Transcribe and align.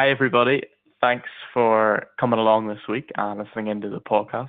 Hi, 0.00 0.08
everybody. 0.08 0.62
Thanks 1.02 1.28
for 1.52 2.06
coming 2.18 2.38
along 2.38 2.68
this 2.68 2.78
week 2.88 3.10
and 3.18 3.38
listening 3.38 3.66
into 3.66 3.90
the 3.90 4.00
podcast. 4.00 4.48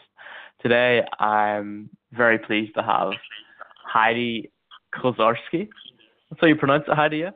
Today, 0.62 1.02
I'm 1.20 1.90
very 2.14 2.40
pleased 2.40 2.74
to 2.76 2.82
have 2.82 3.10
Heidi 3.86 4.50
Kozarski. 4.96 5.68
That's 6.30 6.40
how 6.40 6.48
you 6.48 6.56
pronounce 6.56 6.86
it, 6.88 6.96
Heidi, 6.96 7.18
yeah? 7.18 7.32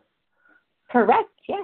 Correct, 0.90 1.30
yeah. 1.50 1.64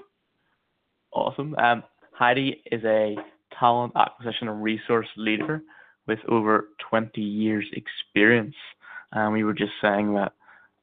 Awesome. 1.13 1.55
Um, 1.55 1.83
Heidi 2.11 2.61
is 2.69 2.83
a 2.83 3.15
talent 3.57 3.93
acquisition 3.95 4.49
and 4.49 4.61
resource 4.61 5.07
leader 5.15 5.61
with 6.05 6.19
over 6.27 6.67
20 6.89 7.21
years 7.21 7.65
experience. 7.71 8.55
And 9.13 9.31
we 9.31 9.45
were 9.45 9.53
just 9.53 9.71
saying 9.81 10.15
that 10.15 10.33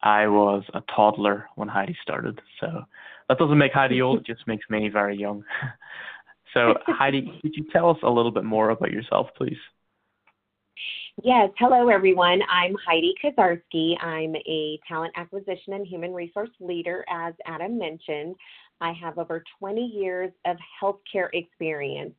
I 0.03 0.29
was 0.29 0.63
a 0.73 0.81
toddler 0.97 1.47
when 1.57 1.69
Heidi 1.69 1.95
started. 2.03 2.41
So 2.59 2.85
that 3.29 3.39
doesn't 3.39 3.59
make 3.59 3.73
Heidi 3.73 4.03
old, 4.03 4.21
it 4.21 4.27
just 4.27 4.47
makes 4.47 4.69
me 4.71 4.89
very 4.89 5.17
young. 5.17 5.45
so, 6.55 6.75
Heidi, 6.87 7.39
could 7.43 7.55
you 7.55 7.65
tell 7.73 7.91
us 7.91 7.99
a 8.03 8.11
little 8.11 8.33
bit 8.33 8.45
more 8.45 8.71
about 8.71 8.91
yourself, 8.91 9.29
please? 9.37 9.59
Yes. 11.25 11.51
Hello, 11.59 11.89
everyone. 11.89 12.41
I'm 12.49 12.77
Heidi 12.87 13.13
Kozarski. 13.23 14.01
I'm 14.01 14.37
a 14.37 14.79
talent 14.87 15.13
acquisition 15.17 15.73
and 15.73 15.85
human 15.85 16.15
resource 16.15 16.51
leader, 16.61 17.05
as 17.11 17.35
Adam 17.45 17.77
mentioned. 17.77 18.37
I 18.81 18.93
have 18.93 19.19
over 19.19 19.43
20 19.59 19.81
years 19.81 20.31
of 20.47 20.57
healthcare 20.81 21.29
experience. 21.33 22.15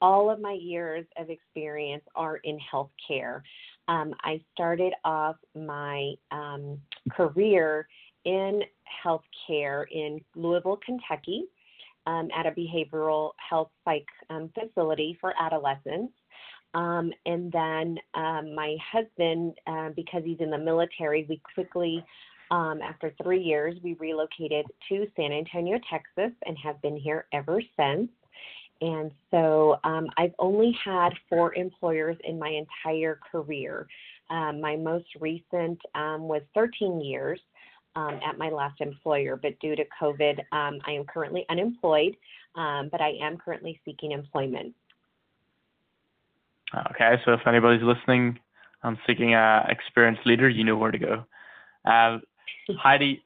All 0.00 0.30
of 0.30 0.40
my 0.40 0.52
years 0.52 1.04
of 1.18 1.28
experience 1.28 2.04
are 2.14 2.36
in 2.36 2.58
healthcare. 2.72 3.42
Um, 3.88 4.14
I 4.22 4.40
started 4.54 4.94
off 5.04 5.36
my 5.54 6.14
um, 6.30 6.78
career 7.10 7.86
in 8.24 8.62
healthcare 9.04 9.84
in 9.90 10.20
Louisville, 10.34 10.78
Kentucky, 10.84 11.44
um, 12.06 12.28
at 12.36 12.46
a 12.46 12.50
behavioral 12.52 13.32
health 13.36 13.70
psych 13.84 14.06
um, 14.30 14.50
facility 14.54 15.16
for 15.20 15.34
adolescents. 15.40 16.12
Um, 16.74 17.12
and 17.26 17.50
then 17.50 17.98
um, 18.14 18.54
my 18.54 18.76
husband, 18.92 19.54
uh, 19.66 19.90
because 19.96 20.22
he's 20.24 20.40
in 20.40 20.50
the 20.50 20.58
military, 20.58 21.26
we 21.28 21.40
quickly, 21.54 22.04
after 22.50 23.14
three 23.22 23.42
years, 23.42 23.76
we 23.82 23.94
relocated 23.94 24.66
to 24.88 25.06
San 25.16 25.32
Antonio, 25.32 25.78
Texas, 25.90 26.32
and 26.46 26.56
have 26.62 26.80
been 26.82 26.96
here 26.96 27.26
ever 27.32 27.62
since. 27.76 28.10
And 28.80 29.10
so 29.30 29.78
um, 29.84 30.06
I've 30.16 30.34
only 30.38 30.76
had 30.84 31.10
four 31.28 31.54
employers 31.54 32.16
in 32.24 32.38
my 32.38 32.48
entire 32.50 33.18
career. 33.30 33.86
Um, 34.30 34.60
my 34.60 34.76
most 34.76 35.06
recent 35.20 35.80
um, 35.94 36.28
was 36.28 36.42
13 36.54 37.00
years 37.00 37.40
um, 37.98 38.20
at 38.24 38.38
my 38.38 38.48
last 38.48 38.80
employer, 38.80 39.36
but 39.36 39.58
due 39.58 39.74
to 39.74 39.84
COVID, 40.00 40.38
um, 40.52 40.78
I 40.86 40.92
am 40.92 41.04
currently 41.04 41.44
unemployed, 41.50 42.16
um, 42.54 42.88
but 42.92 43.00
I 43.00 43.14
am 43.20 43.36
currently 43.36 43.80
seeking 43.84 44.12
employment. 44.12 44.72
Okay, 46.90 47.16
so 47.24 47.32
if 47.32 47.40
anybody's 47.46 47.82
listening 47.82 48.38
and 48.84 48.98
seeking 49.06 49.34
an 49.34 49.64
experienced 49.68 50.24
leader, 50.26 50.48
you 50.48 50.62
know 50.62 50.76
where 50.76 50.92
to 50.92 50.98
go. 50.98 51.24
Uh, 51.84 52.18
Heidi, 52.78 53.24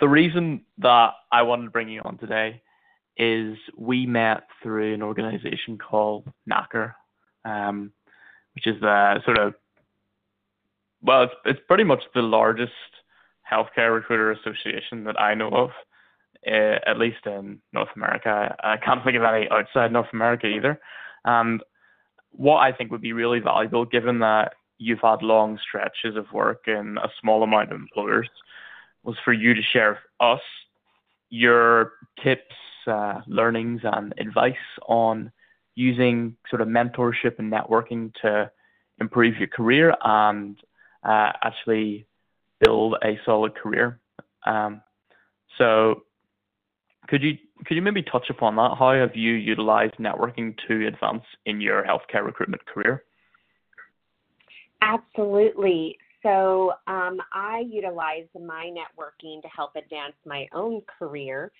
the 0.00 0.08
reason 0.08 0.62
that 0.78 1.12
I 1.30 1.42
wanted 1.42 1.64
to 1.64 1.70
bring 1.70 1.88
you 1.88 2.02
on 2.04 2.18
today 2.18 2.60
is 3.16 3.56
we 3.78 4.04
met 4.04 4.42
through 4.62 4.92
an 4.94 5.02
organization 5.02 5.78
called 5.78 6.30
NACHR, 6.50 6.94
um, 7.44 7.92
which 8.54 8.66
is 8.66 8.78
the 8.80 9.20
sort 9.24 9.38
of 9.38 9.54
well, 11.04 11.24
it's 11.24 11.34
it's 11.44 11.60
pretty 11.66 11.82
much 11.84 12.02
the 12.14 12.22
largest 12.22 12.72
healthcare 13.52 13.94
recruiter 13.94 14.32
association 14.32 15.04
that 15.04 15.20
I 15.20 15.34
know 15.34 15.50
of, 15.50 15.70
uh, 16.46 16.78
at 16.86 16.98
least 16.98 17.26
in 17.26 17.60
North 17.72 17.90
America. 17.94 18.56
I 18.62 18.76
can't 18.78 19.04
think 19.04 19.16
of 19.16 19.22
any 19.22 19.48
outside 19.50 19.92
North 19.92 20.12
America 20.12 20.46
either. 20.46 20.80
And 21.24 21.62
what 22.30 22.58
I 22.58 22.72
think 22.72 22.90
would 22.90 23.02
be 23.02 23.12
really 23.12 23.40
valuable, 23.40 23.84
given 23.84 24.20
that 24.20 24.54
you've 24.78 25.00
had 25.02 25.22
long 25.22 25.58
stretches 25.58 26.16
of 26.16 26.32
work 26.32 26.62
in 26.66 26.98
a 27.02 27.08
small 27.20 27.42
amount 27.42 27.72
of 27.72 27.80
employers, 27.80 28.28
was 29.04 29.16
for 29.24 29.32
you 29.32 29.54
to 29.54 29.62
share 29.62 29.90
with 29.90 29.98
us 30.20 30.40
your 31.30 31.92
tips 32.22 32.54
uh, 32.86 33.20
learnings 33.26 33.80
and 33.84 34.14
advice 34.18 34.54
on 34.86 35.30
using 35.74 36.36
sort 36.50 36.60
of 36.60 36.68
mentorship 36.68 37.38
and 37.38 37.52
networking 37.52 38.12
to 38.20 38.50
improve 38.98 39.36
your 39.38 39.48
career 39.48 39.94
and 40.04 40.58
uh, 41.04 41.32
actually 41.42 42.06
build 42.64 42.96
a 43.04 43.18
solid 43.24 43.54
career. 43.54 44.00
Um, 44.46 44.82
so, 45.58 46.02
could 47.08 47.22
you 47.22 47.36
could 47.66 47.74
you 47.74 47.82
maybe 47.82 48.02
touch 48.02 48.26
upon 48.30 48.56
that? 48.56 48.76
How 48.78 48.94
have 48.94 49.14
you 49.14 49.32
utilized 49.34 49.94
networking 49.94 50.54
to 50.68 50.86
advance 50.86 51.24
in 51.46 51.60
your 51.60 51.84
healthcare 51.84 52.24
recruitment 52.24 52.64
career? 52.66 53.04
Absolutely. 54.80 55.96
So 56.22 56.72
um, 56.86 57.18
I 57.32 57.64
utilize 57.68 58.26
my 58.34 58.70
networking 58.70 59.42
to 59.42 59.48
help 59.48 59.74
advance 59.76 60.14
my 60.24 60.46
own 60.52 60.82
career. 60.98 61.50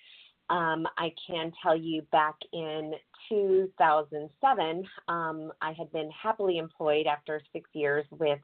Um, 0.49 0.85
I 0.97 1.11
can 1.27 1.51
tell 1.61 1.75
you 1.75 2.01
back 2.11 2.35
in 2.51 2.93
2007, 3.29 4.83
um, 5.07 5.51
I 5.61 5.73
had 5.73 5.91
been 5.91 6.09
happily 6.11 6.57
employed 6.57 7.07
after 7.07 7.41
six 7.53 7.69
years 7.73 8.05
with 8.11 8.39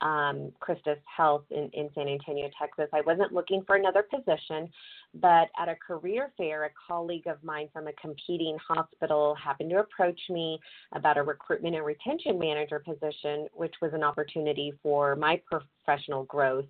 um, 0.00 0.52
Christus 0.60 0.98
Health 1.04 1.44
in, 1.50 1.70
in 1.72 1.88
San 1.94 2.08
Antonio, 2.08 2.48
Texas. 2.58 2.88
I 2.92 3.00
wasn't 3.02 3.32
looking 3.32 3.62
for 3.66 3.76
another 3.76 4.02
position, 4.02 4.68
but 5.14 5.48
at 5.58 5.68
a 5.68 5.76
career 5.76 6.32
fair, 6.36 6.64
a 6.64 6.70
colleague 6.88 7.26
of 7.26 7.42
mine 7.42 7.68
from 7.72 7.86
a 7.86 7.92
competing 7.94 8.58
hospital 8.66 9.34
happened 9.42 9.70
to 9.70 9.78
approach 9.78 10.20
me 10.28 10.58
about 10.92 11.16
a 11.16 11.22
recruitment 11.22 11.76
and 11.76 11.84
retention 11.84 12.38
manager 12.38 12.78
position, 12.78 13.46
which 13.52 13.74
was 13.80 13.92
an 13.94 14.02
opportunity 14.02 14.72
for 14.82 15.16
my 15.16 15.40
professional 15.50 16.24
growth 16.24 16.66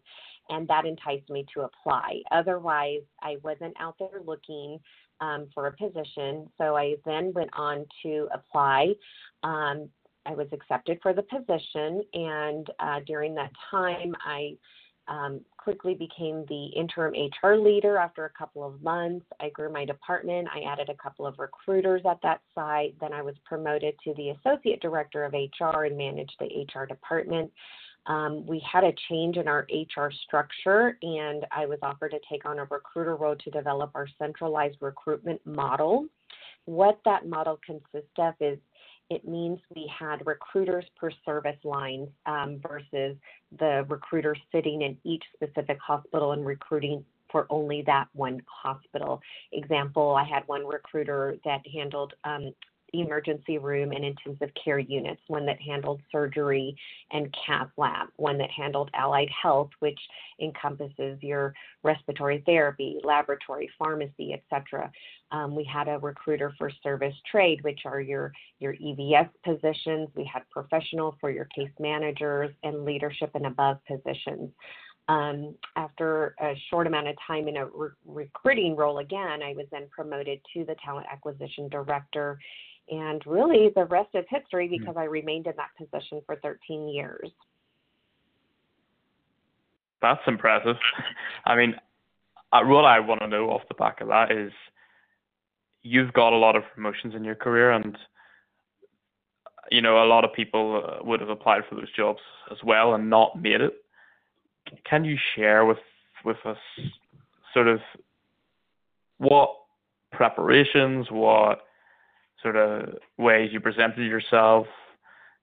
and 0.51 0.69
that 0.69 0.85
enticed 0.85 1.31
me 1.31 1.47
to 1.55 1.63
apply. 1.63 2.21
Otherwise, 2.31 3.01
I 3.23 3.39
wasn't 3.43 3.75
out 3.81 3.97
there 3.99 4.21
looking 4.27 4.79
um, 5.21 5.49
for 5.55 5.67
a 5.67 5.73
position. 5.73 6.49
So 6.59 6.77
I 6.77 6.97
then 7.05 7.33
went 7.33 7.51
on 7.55 7.87
to 8.03 8.29
apply. 8.33 8.95
Um, 9.43 9.89
I 10.27 10.35
was 10.35 10.47
accepted 10.53 10.99
for 11.03 11.13
the 11.13 11.23
position, 11.23 12.03
and 12.13 12.71
uh, 12.81 13.01
during 13.07 13.35
that 13.35 13.53
time, 13.71 14.15
I 14.25 14.57
um, 15.07 15.41
quickly 15.59 15.95
became 15.95 16.47
the 16.49 16.67
interim 16.75 17.13
HR 17.13 17.57
leader 17.57 17.99
after 17.99 18.25
a 18.25 18.31
couple 18.31 18.65
of 18.65 18.83
months. 18.83 19.27
I 19.39 19.51
grew 19.51 19.71
my 19.71 19.85
department. 19.85 20.49
I 20.55 20.61
added 20.61 20.89
a 20.89 21.03
couple 21.03 21.27
of 21.27 21.39
recruiters 21.39 22.03
at 22.09 22.21
that 22.23 22.41
site. 22.55 22.95
Then 23.01 23.13
I 23.13 23.21
was 23.21 23.35
promoted 23.45 23.95
to 24.05 24.15
the 24.15 24.31
associate 24.31 24.81
director 24.81 25.25
of 25.25 25.35
HR 25.35 25.85
and 25.85 25.97
managed 25.97 26.37
the 26.41 26.67
HR 26.75 26.87
department 26.87 27.51
um, 28.07 28.47
we 28.47 28.63
had 28.71 28.85
a 28.85 28.93
change 29.09 29.37
in 29.37 29.49
our 29.49 29.67
HR 29.71 30.11
structure, 30.27 30.99
and 31.03 31.47
I 31.51 31.65
was 31.67 31.79
offered 31.83 32.11
to 32.11 32.19
take 32.31 32.45
on 32.45 32.59
a 32.59 32.65
recruiter 32.65 33.17
role 33.17 33.37
to 33.37 33.51
develop 33.51 33.93
our 33.95 34.07
centralized 34.19 34.77
recruitment 34.81 35.41
model. 35.47 36.07
What 36.67 37.01
that 37.05 37.27
model 37.27 37.59
consists 37.65 38.13
of 38.19 38.35
is 38.41 38.59
it 39.11 39.27
means 39.27 39.59
we 39.75 39.91
had 39.97 40.27
recruiters 40.27 40.85
per 40.97 41.11
service 41.25 41.57
line 41.65 42.09
um, 42.27 42.61
versus 42.67 43.17
the 43.59 43.85
recruiter 43.89 44.37
sitting 44.53 44.83
in 44.83 44.97
each 45.05 45.23
specific 45.35 45.79
hospital 45.79 46.33
and 46.33 46.45
recruiting 46.45 47.05
for 47.31 47.47
only 47.51 47.83
that 47.83 48.07
one 48.13 48.41
hospital. 48.49 49.21
Example, 49.53 50.15
I 50.15 50.25
had 50.25 50.45
one 50.47 50.67
recruiter 50.67 51.37
that 51.45 51.63
handled 51.73 52.15
um, 52.25 52.53
emergency 53.01 53.59
room 53.59 53.93
and 53.93 54.05
intensive 54.05 54.51
care 54.63 54.79
units, 54.79 55.21
one 55.29 55.47
that 55.47 55.61
handled 55.61 56.01
surgery 56.11 56.77
and 57.13 57.35
cath 57.47 57.69
lab, 57.77 58.09
one 58.17 58.39
that 58.39 58.51
handled 58.51 58.91
allied 58.95 59.29
health, 59.31 59.71
which 59.81 59.99
encompasses 60.41 61.19
your 61.23 61.55
respiratory 61.83 62.43
therapy, 62.47 62.99
laboratory, 63.05 63.71
pharmacy, 63.79 64.33
etc. 64.33 64.91
Um, 65.31 65.55
we 65.55 65.65
had 65.65 65.89
a 65.89 65.99
recruiter 65.99 66.53
for 66.59 66.71
service 66.83 67.15
trade, 67.31 67.63
which 67.63 67.81
are 67.85 68.01
your 68.01 68.33
your 68.59 68.75
EVS 68.75 69.29
positions. 69.45 70.09
We 70.15 70.25
had 70.33 70.49
professional 70.51 71.17
for 71.21 71.31
your 71.31 71.47
case 71.47 71.73
managers 71.79 72.51
and 72.63 72.85
leadership 72.85 73.31
and 73.35 73.47
above 73.47 73.79
positions. 73.87 74.51
Um, 75.07 75.55
after 75.77 76.35
a 76.41 76.55
short 76.71 76.87
amount 76.87 77.09
of 77.09 77.17
time 77.27 77.47
in 77.47 77.59
a 77.59 77.67
re- 77.67 77.91
recruiting 78.07 78.75
role 78.75 78.99
again, 78.99 79.43
I 79.43 79.53
was 79.55 79.67
then 79.71 79.87
promoted 79.91 80.41
to 80.55 80.65
the 80.65 80.75
talent 80.83 81.07
acquisition 81.13 81.69
director 81.69 82.39
and 82.89 83.23
really, 83.27 83.71
the 83.75 83.85
rest 83.85 84.11
is 84.15 84.25
history 84.29 84.69
hmm. 84.69 84.79
because 84.79 84.95
mm 84.95 85.01
I 85.01 85.05
remained 85.05 85.47
in 85.47 85.55
that 85.57 85.71
position 85.79 86.21
for 86.27 86.37
13 86.37 86.89
years. 86.89 87.31
That's 90.03 90.21
impressive. 90.27 90.77
I 91.47 91.57
mean, 91.57 91.77
uh, 92.53 92.61
what 92.65 92.85
I 92.85 93.01
want 93.01 93.21
to 93.23 93.29
know 93.29 93.51
off 93.51 93.63
the 93.69 93.75
back 93.75 94.01
of 94.01 94.09
that 94.09 94.31
is 94.31 94.53
you've 95.83 96.13
got 96.13 96.33
a 96.33 96.37
lot 96.37 96.57
of 96.57 96.63
promotions 96.75 97.15
in 97.15 97.25
your 97.25 97.35
career, 97.35 97.71
and 97.71 97.97
you 99.71 99.81
know 99.81 100.05
a 100.05 100.07
lot 100.07 100.25
of 100.25 100.33
people 100.35 100.83
uh, 100.85 101.05
would 101.05 101.21
have 101.21 101.31
applied 101.31 101.63
for 101.69 101.77
those 101.77 101.91
jobs 101.97 102.21
as 102.51 102.59
well 102.63 102.95
and 102.95 103.09
not 103.09 103.41
made 103.41 103.61
it. 103.61 103.75
Can 104.89 105.05
you 105.05 105.17
share 105.35 105.65
with 105.65 105.79
with 106.25 106.39
us 106.45 106.59
sort 107.53 107.69
of 107.69 107.81
what 109.19 109.55
preparations, 110.13 111.07
what 111.11 111.63
sort 112.45 112.57
of 112.57 112.99
ways 113.19 113.51
you 113.53 113.59
presented 113.59 114.07
yourself 114.07 114.67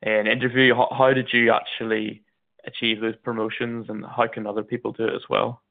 in 0.01 0.27
interview? 0.27 0.73
How, 0.73 0.87
how 0.97 1.13
did 1.13 1.29
you 1.33 1.51
actually 1.51 2.23
achieve 2.65 3.01
those 3.01 3.15
promotions, 3.17 3.87
and 3.89 4.05
how 4.05 4.27
can 4.27 4.47
other 4.47 4.63
people 4.63 4.93
do 4.93 5.05
it 5.05 5.15
as 5.15 5.23
well? 5.29 5.61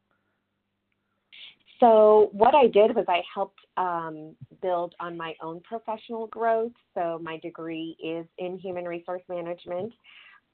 So 1.79 2.29
what 2.32 2.55
I 2.55 2.67
did 2.67 2.94
was 2.94 3.06
I 3.09 3.23
helped 3.35 3.61
um, 3.79 4.37
build 4.61 4.94
on 5.00 5.17
my 5.17 5.35
own 5.41 5.61
professional 5.61 6.27
growth. 6.27 6.73
So 6.94 7.19
my 7.23 7.38
degree 7.38 7.97
is 8.05 8.26
in 8.37 8.59
human 8.59 8.85
resource 8.85 9.23
management. 9.31 9.93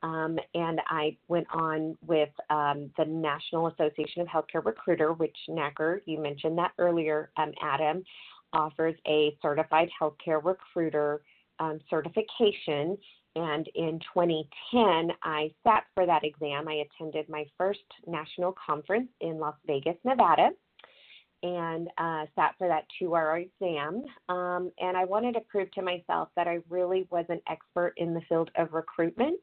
Um, 0.02 0.38
and 0.54 0.80
I 0.88 1.16
went 1.26 1.48
on 1.52 1.96
with 2.06 2.28
um, 2.48 2.90
the 2.96 3.06
National 3.06 3.66
Association 3.68 4.22
of 4.22 4.28
Healthcare 4.28 4.64
Recruiter, 4.64 5.14
which 5.14 5.36
NAHCR, 5.48 6.02
you 6.04 6.20
mentioned 6.20 6.58
that 6.58 6.72
earlier, 6.78 7.30
um, 7.36 7.52
Adam, 7.60 8.04
offers 8.56 8.94
a 9.06 9.36
certified 9.42 9.88
healthcare 10.00 10.42
recruiter 10.42 11.22
um, 11.58 11.78
certification. 11.90 12.96
And 13.36 13.68
in 13.74 14.00
2010, 14.14 15.14
I 15.22 15.50
sat 15.62 15.84
for 15.94 16.06
that 16.06 16.24
exam. 16.24 16.66
I 16.68 16.84
attended 16.86 17.28
my 17.28 17.44
first 17.58 17.80
national 18.06 18.54
conference 18.66 19.08
in 19.20 19.38
Las 19.38 19.56
Vegas, 19.66 19.96
Nevada 20.04 20.50
and 21.42 21.88
uh, 21.98 22.24
sat 22.34 22.54
for 22.58 22.66
that 22.66 22.86
two 22.98 23.14
hour 23.14 23.36
exam. 23.38 24.04
Um, 24.28 24.72
and 24.78 24.96
I 24.96 25.04
wanted 25.04 25.34
to 25.34 25.40
prove 25.40 25.70
to 25.72 25.82
myself 25.82 26.28
that 26.34 26.48
I 26.48 26.58
really 26.70 27.06
was 27.10 27.26
an 27.28 27.40
expert 27.48 27.92
in 27.98 28.14
the 28.14 28.22
field 28.28 28.50
of 28.56 28.72
recruitment. 28.72 29.38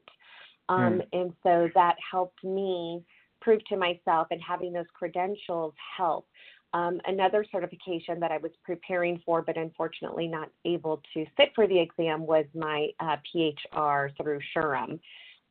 Um, 0.68 1.00
mm. 1.00 1.06
And 1.12 1.32
so 1.42 1.68
that 1.74 1.96
helped 2.10 2.42
me 2.42 3.04
prove 3.40 3.64
to 3.66 3.76
myself, 3.76 4.26
and 4.30 4.40
having 4.40 4.72
those 4.72 4.86
credentials 4.94 5.74
help. 5.96 6.26
Um, 6.74 7.00
another 7.06 7.46
certification 7.52 8.18
that 8.18 8.32
I 8.32 8.38
was 8.38 8.50
preparing 8.64 9.22
for, 9.24 9.42
but 9.42 9.56
unfortunately 9.56 10.26
not 10.26 10.50
able 10.64 11.00
to 11.14 11.24
sit 11.38 11.50
for 11.54 11.68
the 11.68 11.78
exam, 11.78 12.26
was 12.26 12.46
my 12.52 12.88
uh, 12.98 13.16
PHR 13.32 14.10
through 14.16 14.40
SHRM. 14.56 14.98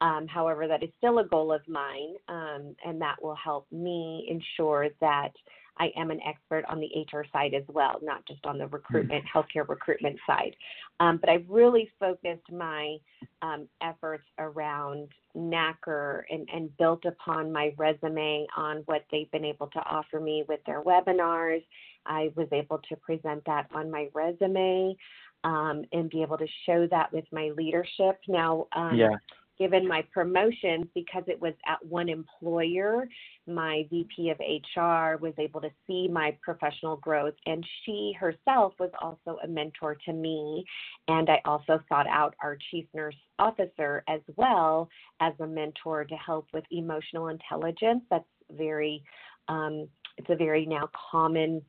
Um, 0.02 0.28
however, 0.28 0.68
that 0.68 0.84
is 0.84 0.90
still 0.98 1.20
a 1.20 1.24
goal 1.24 1.54
of 1.54 1.62
mine, 1.66 2.16
um, 2.28 2.76
and 2.86 3.02
that 3.02 3.24
will 3.24 3.38
help 3.42 3.68
me 3.72 4.28
ensure 4.30 4.90
that 5.00 5.32
I 5.80 5.92
am 5.98 6.12
an 6.12 6.20
expert 6.26 6.66
on 6.70 6.80
the 6.80 6.90
HR 7.12 7.26
side 7.32 7.54
as 7.54 7.64
well, 7.68 8.00
not 8.02 8.26
just 8.28 8.46
on 8.46 8.58
the 8.58 8.66
hmm. 8.66 8.76
recruitment, 8.76 9.26
healthcare 9.34 9.68
recruitment 9.68 10.18
side. 10.28 10.56
Um, 11.00 11.18
but 11.18 11.30
I've 11.30 11.46
really 11.50 11.90
focused 12.00 12.52
my 12.52 12.98
um, 13.42 13.68
efforts 13.82 14.26
around 14.38 15.10
NAHCR 15.36 16.24
and, 16.30 16.48
and 16.54 16.76
built 16.78 17.06
upon 17.06 17.52
my 17.52 17.74
resume 17.78 18.46
on 18.56 18.84
what 18.86 19.06
they've 19.12 19.32
been 19.32 19.46
able 19.46 19.68
to 19.68 19.80
offer 19.80 20.20
me 20.20 20.44
with 20.48 20.60
their 20.66 20.82
webinars. 20.82 21.64
I 22.06 22.32
was 22.36 22.48
able 22.52 22.80
to 22.90 22.96
present 22.98 23.44
that 23.46 23.68
on 23.74 23.90
my 23.90 24.10
resume 24.14 24.96
um, 25.44 25.84
and 25.92 26.10
be 26.10 26.22
able 26.22 26.38
to 26.38 26.48
show 26.66 26.88
that 26.92 27.12
with 27.12 27.26
my 27.32 27.52
leadership. 27.58 28.20
Now, 28.28 28.68
um, 28.76 28.96
yeah 28.96 29.16
given 29.58 29.88
my 29.88 30.04
promotions 30.14 30.86
because 30.96 31.24
it 31.28 31.40
was 31.40 31.54
at 31.68 31.84
one 31.86 32.10
employer. 32.10 33.08
My 33.48 33.86
vp 33.90 34.30
of 34.30 34.40
hr 34.40 35.18
was 35.22 35.34
able 35.38 35.62
to 35.62 35.70
see 35.86 36.08
my 36.08 36.36
professional 36.42 36.98
growth 36.98 37.36
and 37.46 37.66
she 37.84 38.14
herself 38.20 38.74
was 38.80 38.90
also 39.02 39.40
a 39.44 39.48
mentor 39.48 39.98
to 40.06 40.14
me. 40.14 40.66
And 41.08 41.30
i 41.30 41.40
also 41.46 41.82
sought 41.90 42.08
out 42.08 42.36
our 42.42 42.58
chief 42.72 42.86
nurse 42.94 43.16
officer 43.40 44.04
as 44.08 44.22
well 44.36 44.90
as 45.20 45.34
a 45.40 45.48
mentor 45.48 46.06
to 46.06 46.16
help 46.16 46.48
with 46.54 46.64
emotional 46.72 47.28
intelligence. 47.28 48.04
That's 48.10 48.26
very 48.52 49.04
um, 49.48 49.88
it's 50.18 50.30
a 50.30 50.36
very 50.36 50.66
now 50.66 50.90
common 51.12 51.62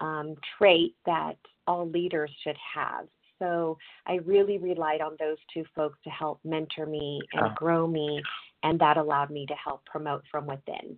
um, 0.00 0.34
trait 0.58 0.96
that 1.06 1.36
all 1.66 1.88
leaders 1.88 2.30
should 2.42 2.56
have 2.74 3.06
so 3.42 3.76
I 4.06 4.14
really 4.24 4.58
relied 4.58 5.00
on 5.00 5.16
those 5.18 5.38
two 5.52 5.64
folks 5.74 5.98
to 6.04 6.10
help 6.10 6.40
mentor 6.44 6.86
me 6.86 7.20
and 7.32 7.46
uh, 7.46 7.54
grow 7.54 7.86
me, 7.86 8.22
and 8.62 8.78
that 8.78 8.96
allowed 8.96 9.30
me 9.30 9.46
to 9.46 9.54
help 9.54 9.84
promote 9.84 10.22
from 10.30 10.46
within. 10.46 10.96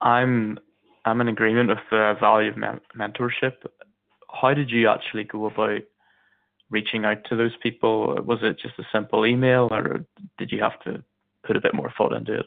I'm 0.00 0.58
I'm 1.04 1.20
in 1.20 1.28
agreement 1.28 1.68
with 1.68 1.78
the 1.90 2.14
value 2.20 2.50
of 2.50 2.56
men- 2.56 2.80
mentorship. 2.96 3.54
How 4.40 4.54
did 4.54 4.70
you 4.70 4.88
actually 4.88 5.24
go 5.24 5.46
about 5.46 5.82
reaching 6.70 7.04
out 7.04 7.18
to 7.28 7.36
those 7.36 7.52
people? 7.62 8.16
Was 8.24 8.38
it 8.42 8.58
just 8.58 8.78
a 8.78 8.84
simple 8.92 9.26
email, 9.26 9.68
or 9.70 10.04
did 10.38 10.50
you 10.50 10.60
have 10.62 10.80
to 10.84 11.04
put 11.44 11.56
a 11.56 11.60
bit 11.60 11.74
more 11.74 11.92
thought 11.96 12.14
into 12.14 12.38
it? 12.38 12.46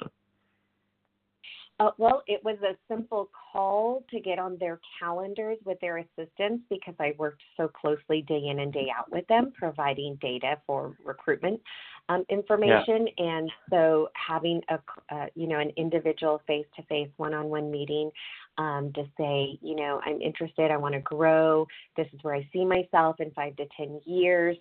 Uh, 1.78 1.92
well, 1.98 2.24
it 2.28 2.42
was 2.44 2.58
a 2.64 2.76
simple 2.88 3.30
call 3.52 4.04
to 4.10 4.22
get 4.22 4.40
on 4.40 4.58
their 4.60 4.80
calendars 4.98 5.58
with 5.66 5.78
their 5.82 5.98
assistants 5.98 6.64
because 6.70 6.96
I 7.02 7.14
worked 7.18 7.42
so 7.58 7.68
closely 7.68 8.22
day 8.22 8.48
in 8.50 8.60
and 8.60 8.72
day 8.72 8.88
out 8.98 9.12
with 9.12 9.28
them, 9.28 9.52
providing 9.58 10.18
data 10.22 10.58
for 10.66 10.96
recruitment 11.04 11.60
um, 12.08 12.24
information. 12.30 13.08
Yeah. 13.18 13.26
And 13.26 13.52
so 13.70 14.08
having 14.14 14.62
a, 14.70 14.80
uh, 15.14 15.26
you 15.36 15.48
know, 15.48 15.60
an 15.60 15.72
individual 15.76 16.42
face-to-face 16.48 17.10
one-on-one 17.18 17.70
meeting 17.70 18.10
um, 18.58 18.94
to 18.94 19.04
say, 19.18 19.60
you 19.62 19.76
know, 19.76 20.00
I'm 20.06 20.22
interested, 20.22 20.72
I 20.72 20.78
want 20.78 20.94
to 20.94 21.02
grow. 21.02 21.68
This 21.98 22.08
is 22.14 22.20
where 22.22 22.36
I 22.36 22.48
see 22.54 22.64
myself 22.64 23.20
in 23.20 23.32
five 23.32 23.56
to 23.58 23.66
ten 23.76 24.00
years, 24.06 24.56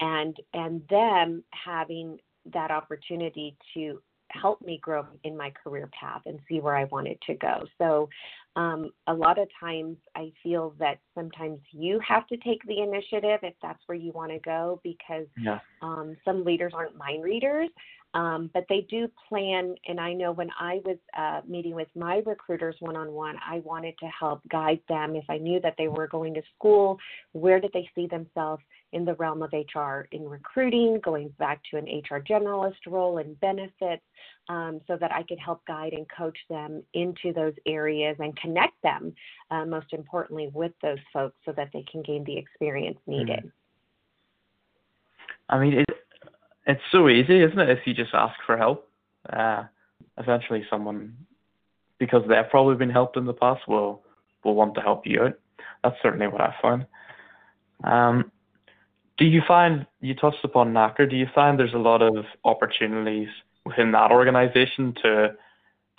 and 0.00 0.36
and 0.52 0.82
them 0.90 1.42
having 1.52 2.18
that 2.52 2.70
opportunity 2.70 3.56
to 3.74 4.02
help 4.30 4.60
me 4.62 4.78
grow 4.82 5.04
in 5.24 5.36
my 5.36 5.52
career 5.62 5.88
path 5.98 6.22
and 6.26 6.38
see 6.48 6.60
where 6.60 6.76
I 6.76 6.84
wanted 6.84 7.18
to 7.26 7.34
go. 7.34 7.66
So, 7.78 8.08
um, 8.56 8.90
a 9.06 9.14
lot 9.14 9.38
of 9.38 9.48
times 9.60 9.96
I 10.16 10.32
feel 10.42 10.74
that 10.80 10.98
sometimes 11.14 11.60
you 11.70 12.00
have 12.06 12.26
to 12.26 12.36
take 12.38 12.60
the 12.66 12.80
initiative 12.80 13.40
if 13.42 13.54
that's 13.62 13.80
where 13.86 13.96
you 13.96 14.10
want 14.12 14.32
to 14.32 14.38
go 14.40 14.80
because 14.82 15.26
yeah. 15.40 15.60
um, 15.80 16.16
some 16.24 16.44
leaders 16.44 16.72
aren't 16.74 16.96
mind 16.96 17.22
readers. 17.22 17.68
Um, 18.14 18.50
but 18.54 18.64
they 18.70 18.86
do 18.88 19.06
plan, 19.28 19.74
and 19.86 20.00
I 20.00 20.14
know 20.14 20.32
when 20.32 20.48
I 20.58 20.80
was 20.84 20.96
uh, 21.16 21.42
meeting 21.46 21.74
with 21.74 21.88
my 21.94 22.22
recruiters 22.24 22.74
one 22.80 22.96
on 22.96 23.12
one, 23.12 23.36
I 23.46 23.58
wanted 23.60 23.98
to 23.98 24.06
help 24.06 24.40
guide 24.48 24.80
them. 24.88 25.14
If 25.14 25.26
I 25.28 25.36
knew 25.36 25.60
that 25.60 25.74
they 25.76 25.88
were 25.88 26.06
going 26.08 26.32
to 26.34 26.42
school, 26.56 26.98
where 27.32 27.60
did 27.60 27.70
they 27.74 27.88
see 27.94 28.06
themselves 28.06 28.62
in 28.92 29.04
the 29.04 29.14
realm 29.14 29.42
of 29.42 29.52
HR 29.52 30.06
in 30.12 30.28
recruiting, 30.28 31.00
going 31.02 31.28
back 31.38 31.60
to 31.70 31.76
an 31.76 31.84
HR 31.84 32.20
generalist 32.20 32.86
role 32.86 33.18
and 33.18 33.38
benefits, 33.40 34.02
um, 34.48 34.80
so 34.86 34.96
that 34.96 35.12
I 35.12 35.22
could 35.22 35.38
help 35.38 35.64
guide 35.66 35.92
and 35.92 36.06
coach 36.08 36.38
them 36.48 36.82
into 36.94 37.32
those 37.34 37.52
areas 37.66 38.16
and 38.18 38.36
connect 38.36 38.80
them, 38.82 39.14
uh, 39.50 39.64
most 39.64 39.92
importantly, 39.92 40.50
with 40.52 40.72
those 40.82 40.98
folks 41.12 41.36
so 41.44 41.52
that 41.52 41.68
they 41.72 41.84
can 41.90 42.02
gain 42.02 42.24
the 42.24 42.36
experience 42.36 42.98
needed. 43.06 43.38
Mm-hmm. 43.38 43.48
I 45.50 45.58
mean, 45.58 45.74
it, 45.80 45.86
it's 46.66 46.82
so 46.92 47.08
easy, 47.08 47.42
isn't 47.42 47.58
it? 47.58 47.70
If 47.70 47.86
you 47.86 47.94
just 47.94 48.14
ask 48.14 48.34
for 48.46 48.56
help, 48.56 48.88
uh, 49.30 49.64
eventually 50.18 50.64
someone, 50.70 51.16
because 51.98 52.22
they've 52.28 52.50
probably 52.50 52.76
been 52.76 52.90
helped 52.90 53.16
in 53.16 53.24
the 53.24 53.32
past, 53.32 53.66
will 53.66 54.02
will 54.44 54.54
want 54.54 54.74
to 54.74 54.80
help 54.80 55.06
you 55.06 55.22
out. 55.22 55.38
That's 55.82 55.96
certainly 56.02 56.28
what 56.28 56.40
I 56.40 56.54
found. 56.62 56.86
Um, 57.84 58.30
do 59.18 59.24
you 59.24 59.42
find 59.46 59.86
you 60.00 60.14
touched 60.14 60.44
upon 60.44 60.72
NAHCR? 60.72 61.10
Do 61.10 61.16
you 61.16 61.26
find 61.34 61.58
there's 61.58 61.74
a 61.74 61.78
lot 61.78 62.02
of 62.02 62.24
opportunities 62.44 63.28
within 63.64 63.92
that 63.92 64.10
organization 64.10 64.94
to 65.02 65.34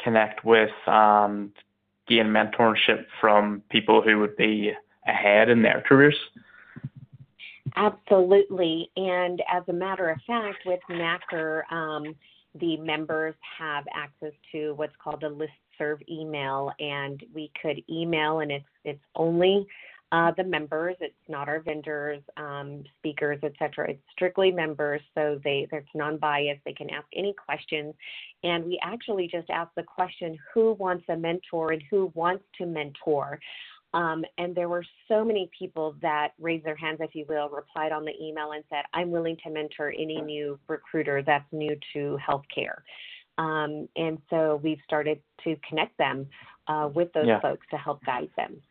connect 0.04 0.46
with 0.46 0.72
and 0.88 1.52
gain 2.08 2.28
mentorship 2.28 3.06
from 3.20 3.62
people 3.70 4.02
who 4.02 4.20
would 4.20 4.36
be 4.38 4.72
ahead 5.06 5.50
in 5.50 5.62
their 5.62 5.84
careers? 5.88 6.16
Absolutely. 7.76 8.90
And 8.96 9.44
as 9.52 9.64
a 9.68 9.74
matter 9.74 10.10
of 10.10 10.18
fact, 10.26 10.60
with 10.66 10.80
NAHCR, 10.90 11.72
um, 11.72 12.16
the 12.60 12.78
members 12.78 13.36
have 13.58 13.84
access 13.94 14.34
to 14.54 14.74
what's 14.76 14.96
called 15.02 15.24
a 15.24 15.30
list 15.30 15.52
serve 15.78 16.00
email, 16.10 16.72
and 16.80 17.24
we 17.34 17.52
could 17.62 17.82
email, 17.90 18.40
and 18.40 18.52
it's 18.52 18.66
it's 18.84 19.04
only 19.16 19.68
uh, 20.12 20.32
the 20.38 20.44
members. 20.44 20.96
It's 21.00 21.14
not 21.28 21.48
our 21.48 21.60
vendors, 21.60 22.22
um, 22.38 22.84
speakers, 22.98 23.40
etc. 23.44 23.92
It's 23.92 24.02
strictly 24.12 24.52
members, 24.52 25.02
so 25.14 25.40
they 25.44 25.68
it's 25.72 25.88
non-biased. 25.94 26.62
They 26.66 26.74
can 26.74 26.90
ask 26.90 27.06
any 27.16 27.34
questions, 27.34 27.94
and 28.44 28.66
we 28.66 28.80
actually 28.84 29.30
just 29.32 29.50
ask 29.50 29.72
the 29.76 29.84
question: 29.84 30.38
Who 30.54 30.74
wants 30.74 31.06
a 31.10 31.16
mentor 31.16 31.72
and 31.74 31.84
who 31.90 32.12
wants 32.16 32.44
to 32.58 32.66
mentor? 32.66 33.40
Um, 33.94 34.24
and 34.38 34.54
there 34.54 34.70
were 34.70 34.86
so 35.08 35.26
many 35.26 35.50
people 35.58 35.96
that 36.02 36.30
raised 36.40 36.64
their 36.64 36.76
hands, 36.76 37.00
if 37.02 37.16
you 37.16 37.26
will, 37.28 37.50
replied 37.50 37.92
on 37.92 38.06
the 38.06 38.14
email 38.22 38.52
and 38.52 38.64
said, 38.70 38.84
I'm 38.94 39.10
willing 39.10 39.36
to 39.44 39.50
mentor 39.50 39.90
any 39.90 40.22
new 40.22 40.60
recruiter 40.68 41.24
that's 41.24 41.46
new 41.52 41.76
to 41.94 42.20
healthcare. 42.28 42.82
Um, 43.40 43.88
and 43.96 44.20
so 44.30 44.60
we've 44.64 44.82
started 44.86 45.20
to 45.44 45.56
connect 45.68 45.98
them 45.98 46.28
uh, 46.68 46.90
with 46.94 47.12
those 47.14 47.26
yeah. 47.26 47.40
folks 47.42 47.66
to 47.72 47.78
help 47.78 48.04
guide 48.06 48.30
them. 48.38 48.62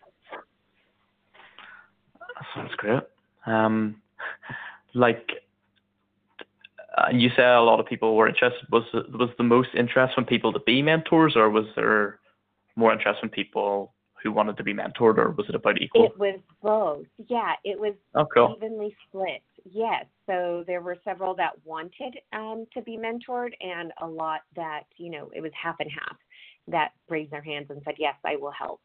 That 2.39 2.47
sounds 2.55 2.75
great. 2.77 3.03
Um, 3.47 4.01
like 4.95 5.31
uh, 6.97 7.09
you 7.13 7.31
said, 7.37 7.47
a 7.47 7.61
lot 7.61 7.81
of 7.81 7.87
people 7.87 8.17
were 8.17 8.29
interested. 8.29 8.67
Was 8.71 8.85
was 8.93 9.31
the 9.39 9.45
most 9.45 9.71
interest 9.77 10.15
from 10.15 10.25
people 10.25 10.53
to 10.53 10.61
be 10.61 10.83
mentors, 10.83 11.35
or 11.37 11.51
was 11.51 11.67
there 11.77 12.21
more 12.77 12.93
interest 12.93 13.21
from 13.21 13.29
people 13.29 13.93
who 14.23 14.33
wanted 14.33 14.57
to 14.57 14.65
be 14.65 14.75
mentored, 14.75 15.19
or 15.19 15.31
was 15.31 15.47
it 15.49 15.55
about 15.55 15.81
equal? 15.81 16.05
It 16.05 16.19
was 16.19 16.41
both. 16.63 17.07
Yeah, 17.29 17.53
it 17.65 17.79
was 17.79 17.95
oh, 18.15 18.27
cool. 18.35 18.55
evenly 18.57 18.97
split. 19.07 19.43
Yes. 19.71 20.07
So 20.27 20.65
there 20.67 20.81
were 20.81 20.97
several 21.05 21.35
that 21.37 21.53
wanted 21.65 22.19
um, 22.33 22.67
to 22.75 22.83
be 22.83 22.97
mentored, 22.97 23.53
and 23.61 23.93
a 24.01 24.07
lot 24.07 24.41
that 24.57 24.85
you 24.97 25.11
know 25.11 25.31
it 25.35 25.41
was 25.41 25.53
half 25.61 25.77
and 25.81 25.91
half 25.91 26.17
that 26.69 26.93
raised 27.09 27.33
their 27.33 27.43
hands 27.43 27.67
and 27.71 27.81
said, 27.85 27.95
"Yes, 27.99 28.15
I 28.25 28.37
will 28.37 28.53
help." 28.53 28.81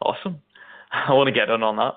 Awesome. 0.00 0.40
I 1.08 1.12
want 1.12 1.28
to 1.28 1.32
get 1.32 1.50
in 1.50 1.62
on 1.62 1.76
that. 1.76 1.94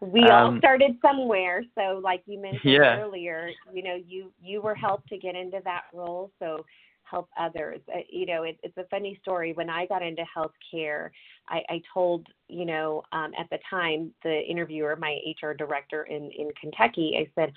We 0.00 0.22
um, 0.22 0.54
all 0.54 0.58
started 0.58 0.96
somewhere, 1.02 1.62
so 1.74 2.00
like 2.02 2.22
you 2.26 2.40
mentioned 2.40 2.72
yeah. 2.72 3.00
earlier, 3.00 3.50
you 3.72 3.82
know, 3.82 3.96
you 4.06 4.32
you 4.42 4.62
were 4.62 4.74
helped 4.74 5.08
to 5.10 5.18
get 5.18 5.36
into 5.36 5.60
that 5.64 5.82
role, 5.92 6.30
so 6.38 6.64
help 7.10 7.28
others. 7.38 7.80
Uh, 7.94 8.00
you 8.08 8.24
know, 8.24 8.44
it, 8.44 8.58
it's 8.62 8.76
a 8.78 8.84
funny 8.90 9.18
story. 9.20 9.52
When 9.52 9.68
I 9.68 9.86
got 9.86 10.02
into 10.02 10.22
healthcare, 10.34 11.10
I, 11.48 11.62
I 11.68 11.82
told, 11.92 12.26
you 12.48 12.64
know, 12.64 13.02
um, 13.12 13.32
at 13.38 13.50
the 13.50 13.58
time, 13.68 14.12
the 14.22 14.40
interviewer, 14.48 14.96
my 14.96 15.18
HR 15.42 15.52
director 15.52 16.04
in, 16.04 16.30
in 16.30 16.50
Kentucky, 16.58 17.16
I 17.18 17.30
said, 17.34 17.52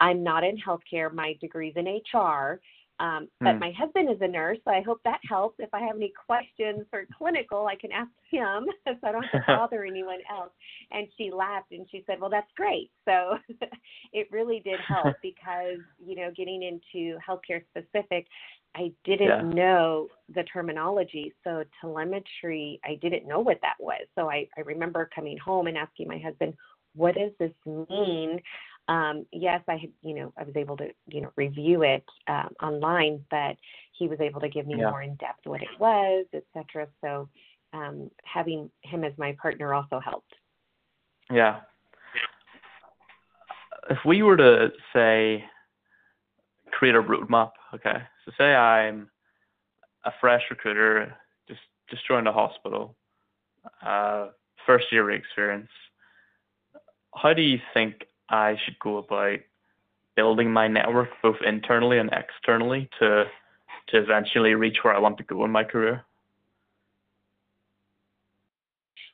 I'm 0.00 0.24
not 0.24 0.42
in 0.42 0.56
healthcare. 0.58 1.12
My 1.12 1.36
degree's 1.40 1.76
in 1.76 1.86
HR. 1.86 2.60
Um, 3.00 3.28
but 3.40 3.56
mm. 3.56 3.60
my 3.60 3.72
husband 3.76 4.08
is 4.08 4.18
a 4.20 4.28
nurse, 4.28 4.58
so 4.64 4.70
I 4.70 4.80
hope 4.80 5.00
that 5.04 5.18
helps. 5.28 5.56
If 5.58 5.72
I 5.74 5.80
have 5.80 5.96
any 5.96 6.12
questions 6.26 6.86
for 6.90 7.04
clinical, 7.18 7.66
I 7.66 7.74
can 7.74 7.90
ask 7.90 8.10
him, 8.30 8.66
so 8.86 9.08
I 9.08 9.12
don't 9.12 9.24
have 9.24 9.46
to 9.46 9.46
bother 9.56 9.84
anyone 9.84 10.20
else. 10.30 10.52
And 10.92 11.08
she 11.16 11.32
laughed 11.32 11.72
and 11.72 11.86
she 11.90 12.04
said, 12.06 12.20
"Well, 12.20 12.30
that's 12.30 12.50
great." 12.56 12.90
So 13.04 13.36
it 14.14 14.28
really 14.30 14.60
did 14.64 14.80
help 14.80 15.16
because 15.22 15.78
you 16.04 16.16
know, 16.16 16.30
getting 16.34 16.62
into 16.62 17.18
healthcare 17.18 17.62
specific, 17.68 18.26
I 18.74 18.92
didn't 19.04 19.28
yeah. 19.28 19.42
know 19.42 20.08
the 20.34 20.42
terminology. 20.44 21.34
So 21.44 21.64
telemetry, 21.82 22.80
I 22.82 22.98
didn't 23.02 23.28
know 23.28 23.40
what 23.40 23.58
that 23.60 23.74
was. 23.78 24.06
So 24.14 24.30
I, 24.30 24.48
I 24.56 24.62
remember 24.62 25.10
coming 25.14 25.36
home 25.36 25.66
and 25.66 25.76
asking 25.76 26.08
my 26.08 26.18
husband, 26.18 26.54
"What 26.94 27.14
does 27.14 27.32
this 27.38 27.52
mean?" 27.66 28.40
Um, 28.88 29.26
yes, 29.32 29.62
I 29.68 29.76
had, 29.76 29.90
you 30.02 30.14
know, 30.14 30.32
I 30.38 30.44
was 30.44 30.54
able 30.56 30.76
to, 30.78 30.88
you 31.08 31.22
know, 31.22 31.32
review 31.36 31.82
it 31.82 32.04
um, 32.28 32.50
online, 32.62 33.24
but 33.30 33.56
he 33.92 34.08
was 34.08 34.20
able 34.20 34.40
to 34.40 34.48
give 34.48 34.66
me 34.66 34.76
yeah. 34.78 34.90
more 34.90 35.02
in 35.02 35.14
depth 35.16 35.40
what 35.44 35.62
it 35.62 35.68
was, 35.78 36.26
etc. 36.34 36.88
So 37.00 37.28
um, 37.72 38.10
having 38.24 38.70
him 38.82 39.04
as 39.04 39.12
my 39.16 39.36
partner 39.40 39.72
also 39.72 40.00
helped. 40.00 40.34
Yeah. 41.30 41.60
If 43.88 43.98
we 44.04 44.22
were 44.22 44.36
to 44.36 44.72
say 44.92 45.44
create 46.72 46.94
a 46.94 47.02
roadmap, 47.02 47.52
okay. 47.74 47.98
So 48.24 48.32
say 48.36 48.54
I'm 48.54 49.08
a 50.04 50.12
fresh 50.20 50.42
recruiter, 50.50 51.14
just 51.48 51.60
just 51.90 52.06
joined 52.06 52.26
a 52.26 52.32
hospital, 52.32 52.96
uh, 53.84 54.28
first 54.66 54.86
year 54.90 55.10
experience. 55.10 55.68
How 57.14 57.32
do 57.32 57.42
you 57.42 57.58
think 57.72 58.06
I 58.28 58.56
should 58.64 58.78
go 58.78 58.98
about 58.98 59.38
building 60.16 60.50
my 60.50 60.68
network 60.68 61.08
both 61.22 61.36
internally 61.44 61.98
and 61.98 62.10
externally 62.12 62.88
to 63.00 63.24
to 63.88 63.98
eventually 63.98 64.54
reach 64.54 64.78
where 64.82 64.94
I 64.94 64.98
want 64.98 65.18
to 65.18 65.24
go 65.24 65.44
in 65.44 65.50
my 65.50 65.64
career? 65.64 66.04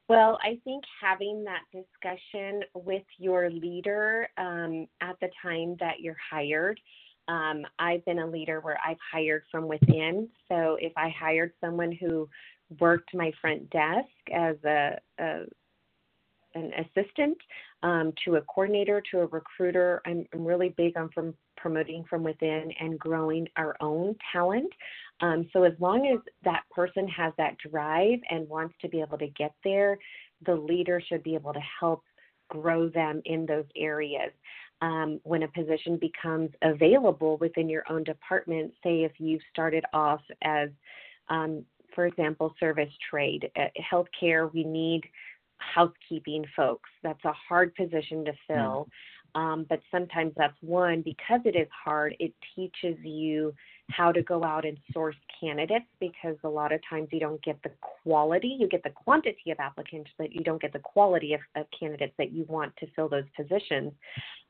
Well, 0.09 0.38
I 0.43 0.59
think 0.64 0.85
having 1.00 1.45
that 1.45 1.62
discussion 1.73 2.62
with 2.75 3.05
your 3.19 3.49
leader 3.50 4.29
um, 4.38 4.88
at 5.00 5.17
the 5.21 5.29
time 5.40 5.76
that 5.79 6.00
you're 6.00 6.17
hired. 6.31 6.81
Um, 7.29 7.62
I've 7.79 8.05
been 8.05 8.19
a 8.19 8.26
leader 8.26 8.61
where 8.61 8.79
I've 8.85 8.99
hired 9.12 9.45
from 9.52 9.69
within. 9.69 10.29
So 10.49 10.76
if 10.81 10.93
I 10.97 11.11
hired 11.17 11.52
someone 11.61 11.93
who 11.93 12.29
worked 12.81 13.14
my 13.14 13.31
front 13.40 13.71
desk 13.71 14.09
as 14.35 14.57
a, 14.64 14.99
a 15.21 15.43
an 16.54 16.73
assistant 16.75 17.37
um, 17.83 18.12
to 18.25 18.37
a 18.37 18.42
coordinator 18.42 19.02
to 19.11 19.21
a 19.21 19.26
recruiter. 19.26 20.02
I'm, 20.07 20.26
I'm 20.33 20.45
really 20.45 20.71
big 20.76 20.97
on 20.97 21.11
from 21.11 21.35
promoting 21.57 22.04
from 22.09 22.23
within 22.23 22.73
and 22.80 22.99
growing 22.99 23.47
our 23.57 23.76
own 23.80 24.16
talent. 24.33 24.73
Um, 25.21 25.49
so 25.52 25.64
as 25.64 25.75
long 25.78 26.07
as 26.07 26.21
that 26.45 26.62
person 26.71 27.07
has 27.09 27.33
that 27.37 27.57
drive 27.59 28.19
and 28.30 28.49
wants 28.49 28.75
to 28.80 28.88
be 28.88 29.00
able 29.00 29.19
to 29.19 29.28
get 29.28 29.54
there, 29.62 29.99
the 30.47 30.54
leader 30.54 31.02
should 31.07 31.23
be 31.23 31.35
able 31.35 31.52
to 31.52 31.61
help 31.78 32.02
grow 32.49 32.88
them 32.88 33.23
in 33.26 33.47
those 33.47 33.66
areas. 33.76 34.33
Um, 34.83 35.21
when 35.25 35.42
a 35.42 35.49
position 35.49 35.99
becomes 35.99 36.50
available 36.62 37.37
within 37.37 37.69
your 37.69 37.85
own 37.90 38.02
department, 38.02 38.73
say 38.83 39.04
if 39.04 39.12
you 39.19 39.38
started 39.52 39.85
off 39.92 40.23
as, 40.42 40.71
um, 41.28 41.64
for 41.95 42.07
example, 42.07 42.54
service 42.59 42.92
trade, 43.11 43.50
uh, 43.57 43.66
healthcare, 43.92 44.52
we 44.52 44.64
need 44.64 45.02
housekeeping 45.61 46.45
folks. 46.57 46.90
That's 47.02 47.25
a 47.25 47.33
hard 47.33 47.75
position 47.75 48.25
to 48.25 48.33
hmm. 48.33 48.55
fill. 48.55 48.88
Um, 49.35 49.67
but 49.69 49.81
sometimes 49.90 50.33
that's 50.37 50.57
one 50.61 51.02
because 51.02 51.40
it 51.45 51.55
is 51.55 51.69
hard, 51.85 52.17
it 52.19 52.33
teaches 52.57 52.97
you 53.02 53.55
how 53.90 54.12
to 54.12 54.23
go 54.23 54.45
out 54.45 54.64
and 54.64 54.76
source 54.93 55.17
candidates 55.40 55.87
because 56.00 56.37
a 56.45 56.49
lot 56.49 56.73
of 56.73 56.81
times 56.88 57.09
you 57.12 57.21
don't 57.21 57.43
get 57.43 57.61
the 57.62 57.71
quality, 57.81 58.57
you 58.59 58.69
get 58.69 58.83
the 58.83 58.90
quantity 58.90 59.50
of 59.50 59.59
applicants, 59.61 60.11
but 60.19 60.33
you 60.33 60.43
don't 60.43 60.61
get 60.61 60.73
the 60.73 60.81
quality 60.81 61.35
of, 61.35 61.40
of 61.57 61.67
candidates 61.79 62.14
that 62.19 62.33
you 62.33 62.45
want 62.49 62.76
to 62.79 62.87
fill 62.97 63.09
those 63.09 63.25
positions. 63.37 63.93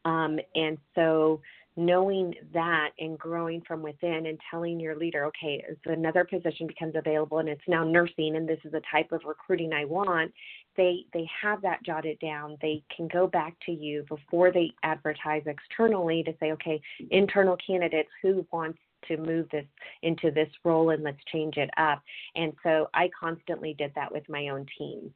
Um, 0.04 0.38
and 0.54 0.78
so 0.94 1.40
knowing 1.76 2.34
that 2.52 2.90
and 2.98 3.18
growing 3.18 3.62
from 3.66 3.82
within 3.82 4.26
and 4.26 4.38
telling 4.50 4.80
your 4.80 4.96
leader, 4.96 5.24
okay, 5.26 5.64
another 5.86 6.24
position 6.24 6.66
becomes 6.66 6.94
available 6.96 7.38
and 7.38 7.48
it's 7.48 7.62
now 7.68 7.84
nursing 7.84 8.36
and 8.36 8.48
this 8.48 8.58
is 8.64 8.72
the 8.72 8.82
type 8.90 9.12
of 9.12 9.22
recruiting 9.24 9.72
I 9.72 9.84
want, 9.84 10.32
they 10.76 11.04
they 11.12 11.28
have 11.42 11.62
that 11.62 11.82
jotted 11.84 12.18
down. 12.20 12.56
They 12.62 12.82
can 12.94 13.08
go 13.08 13.26
back 13.26 13.54
to 13.66 13.72
you 13.72 14.04
before 14.08 14.52
they 14.52 14.72
advertise 14.82 15.42
externally 15.46 16.22
to 16.24 16.32
say, 16.40 16.52
okay, 16.52 16.80
internal 17.10 17.56
candidates 17.64 18.10
who 18.22 18.46
wants 18.52 18.78
to 19.08 19.16
move 19.16 19.48
this 19.50 19.64
into 20.02 20.30
this 20.30 20.48
role 20.64 20.90
and 20.90 21.02
let's 21.02 21.22
change 21.32 21.56
it 21.56 21.70
up. 21.76 22.02
And 22.34 22.52
so 22.62 22.88
I 22.94 23.10
constantly 23.18 23.74
did 23.78 23.92
that 23.94 24.12
with 24.12 24.28
my 24.28 24.48
own 24.48 24.66
team 24.78 25.12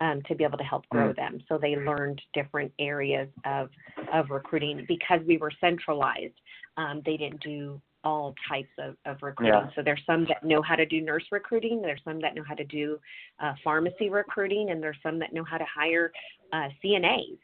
um, 0.00 0.22
to 0.28 0.34
be 0.34 0.44
able 0.44 0.58
to 0.58 0.64
help 0.64 0.88
grow 0.88 1.12
mm. 1.12 1.16
them. 1.16 1.40
So 1.48 1.58
they 1.58 1.76
learned 1.76 2.20
different 2.34 2.72
areas 2.78 3.28
of 3.44 3.70
of 4.12 4.30
recruiting 4.30 4.84
because 4.88 5.20
we 5.26 5.36
were 5.38 5.52
centralized. 5.60 6.34
Um, 6.76 7.02
they 7.04 7.16
didn't 7.16 7.42
do 7.42 7.80
all 8.04 8.34
types 8.48 8.70
of, 8.78 8.96
of 9.04 9.16
recruiting. 9.22 9.54
Yeah. 9.54 9.70
So 9.74 9.82
there's 9.82 10.02
some 10.06 10.24
that 10.26 10.44
know 10.44 10.62
how 10.62 10.76
to 10.76 10.86
do 10.86 11.00
nurse 11.00 11.24
recruiting. 11.32 11.82
There's 11.82 12.00
some 12.04 12.20
that 12.20 12.34
know 12.34 12.44
how 12.46 12.54
to 12.54 12.64
do 12.64 12.98
uh, 13.40 13.54
pharmacy 13.64 14.08
recruiting, 14.08 14.70
and 14.70 14.82
there's 14.82 14.96
some 15.02 15.18
that 15.18 15.32
know 15.32 15.44
how 15.44 15.58
to 15.58 15.66
hire 15.72 16.12
uh, 16.52 16.68
CNAs. 16.82 17.38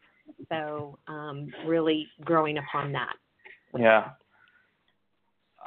So 0.49 0.99
um, 1.09 1.53
really 1.67 2.07
growing 2.25 2.59
upon 2.59 2.93
that. 2.93 3.15
Yeah. 3.77 4.11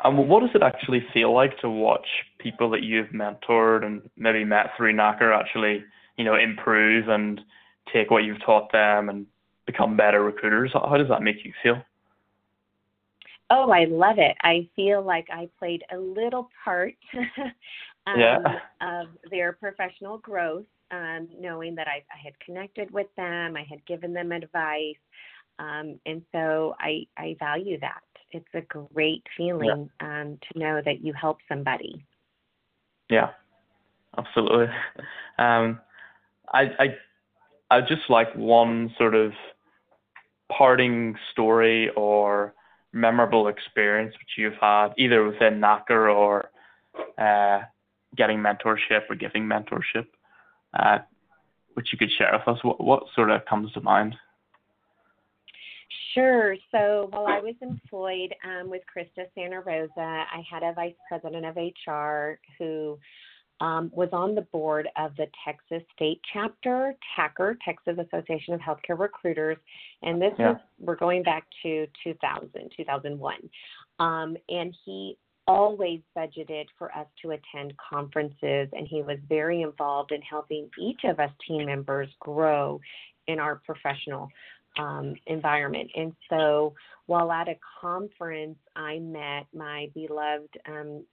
Um, 0.03 0.27
what 0.27 0.41
does 0.41 0.51
it 0.53 0.63
actually 0.63 1.05
feel 1.13 1.33
like 1.33 1.57
to 1.59 1.69
watch 1.69 2.05
people 2.39 2.69
that 2.71 2.83
you've 2.83 3.07
mentored 3.07 3.83
and 3.83 4.09
maybe 4.15 4.45
met 4.45 4.67
through 4.77 4.93
NACHR 4.93 5.37
actually 5.37 5.83
you 6.17 6.25
know, 6.25 6.35
improve 6.35 7.07
and 7.07 7.41
take 7.93 8.11
what 8.11 8.23
you've 8.23 8.43
taught 8.45 8.71
them 8.71 9.09
and 9.09 9.25
become 9.65 9.95
better 9.95 10.23
recruiters? 10.23 10.71
How 10.73 10.97
does 10.97 11.09
that 11.09 11.21
make 11.21 11.43
you 11.45 11.53
feel? 11.63 11.81
Oh, 13.49 13.71
I 13.71 13.85
love 13.85 14.17
it. 14.17 14.35
I 14.41 14.67
feel 14.75 15.01
like 15.01 15.27
I 15.31 15.49
played 15.57 15.83
a 15.91 15.97
little 15.97 16.49
part 16.65 16.95
um, 18.07 18.19
yeah. 18.19 18.37
of 18.81 19.07
their 19.31 19.53
professional 19.53 20.17
growth, 20.17 20.65
um, 20.91 21.29
knowing 21.39 21.75
that 21.75 21.87
I, 21.87 22.03
I, 22.13 22.21
had 22.21 22.37
connected 22.41 22.91
with 22.91 23.07
them, 23.15 23.55
I 23.55 23.63
had 23.69 23.85
given 23.85 24.13
them 24.13 24.33
advice, 24.33 24.95
um, 25.59 25.99
and 26.05 26.21
so 26.31 26.75
I, 26.79 27.07
I 27.17 27.35
value 27.39 27.79
that. 27.79 28.01
It's 28.31 28.45
a 28.53 28.61
great 28.61 29.23
feeling 29.37 29.89
yeah. 30.01 30.21
Um, 30.21 30.37
to 30.51 30.59
know 30.59 30.81
that 30.83 31.01
you 31.01 31.13
help 31.13 31.37
somebody. 31.47 32.05
Yeah, 33.09 33.29
absolutely. 34.17 34.67
Um, 35.39 35.79
I 36.53 36.61
I 36.79 37.77
I 37.77 37.81
just 37.81 38.09
like 38.09 38.33
one 38.35 38.93
sort 38.97 39.15
of 39.15 39.31
parting 40.49 41.15
story 41.31 41.89
or 41.95 42.53
memorable 42.93 43.47
experience 43.47 44.13
which 44.13 44.37
you've 44.37 44.59
had 44.59 44.89
either 44.97 45.25
within 45.25 45.59
NACHR 45.59 46.15
or 46.15 46.49
uh, 47.17 47.63
getting 48.15 48.37
mentorship 48.37 49.01
or 49.09 49.15
giving 49.15 49.43
mentorship, 49.43 50.07
uh, 50.77 50.99
which 51.73 51.89
you 51.91 51.97
could 51.97 52.11
share 52.17 52.31
with 52.33 52.47
us. 52.47 52.63
What 52.63 52.83
what 52.83 53.03
sort 53.15 53.29
of 53.29 53.45
comes 53.45 53.71
to 53.73 53.81
mind? 53.81 54.15
Sure. 56.13 56.55
So 56.71 57.09
while 57.11 57.27
I 57.27 57.39
was 57.39 57.53
employed 57.61 58.33
um, 58.43 58.69
with 58.69 58.81
Christus 58.91 59.27
Santa 59.35 59.61
Rosa, 59.61 59.91
I 59.97 60.41
had 60.49 60.63
a 60.63 60.73
vice 60.73 60.95
president 61.07 61.45
of 61.45 61.55
HR 61.55 62.39
who 62.57 62.97
um, 63.59 63.91
was 63.93 64.09
on 64.13 64.35
the 64.35 64.41
board 64.41 64.87
of 64.97 65.15
the 65.17 65.27
Texas 65.45 65.85
State 65.95 66.21
Chapter, 66.31 66.93
TACR, 67.17 67.55
Texas 67.65 67.97
Association 67.97 68.53
of 68.53 68.59
Healthcare 68.59 68.99
Recruiters, 68.99 69.57
and 70.03 70.21
this 70.21 70.33
yeah. 70.37 70.51
is 70.51 70.57
we're 70.79 70.95
going 70.95 71.23
back 71.23 71.45
to 71.63 71.87
2000, 72.03 72.49
2001, 72.75 73.35
um, 73.99 74.37
and 74.49 74.75
he 74.85 75.17
always 75.47 76.01
budgeted 76.15 76.65
for 76.77 76.91
us 76.95 77.07
to 77.21 77.31
attend 77.31 77.73
conferences, 77.77 78.67
and 78.73 78.87
he 78.87 79.01
was 79.01 79.17
very 79.29 79.61
involved 79.61 80.11
in 80.11 80.21
helping 80.21 80.69
each 80.79 81.01
of 81.05 81.19
us 81.19 81.31
team 81.47 81.65
members 81.65 82.09
grow 82.19 82.79
in 83.27 83.39
our 83.39 83.61
professional 83.65 84.29
um, 84.77 85.15
environment. 85.25 85.89
And 85.95 86.13
so 86.29 86.73
while 87.07 87.31
at 87.31 87.47
a 87.47 87.57
conference, 87.81 88.57
I 88.75 88.99
met 88.99 89.47
my 89.53 89.89
beloved 89.93 90.57
um, 90.67 91.03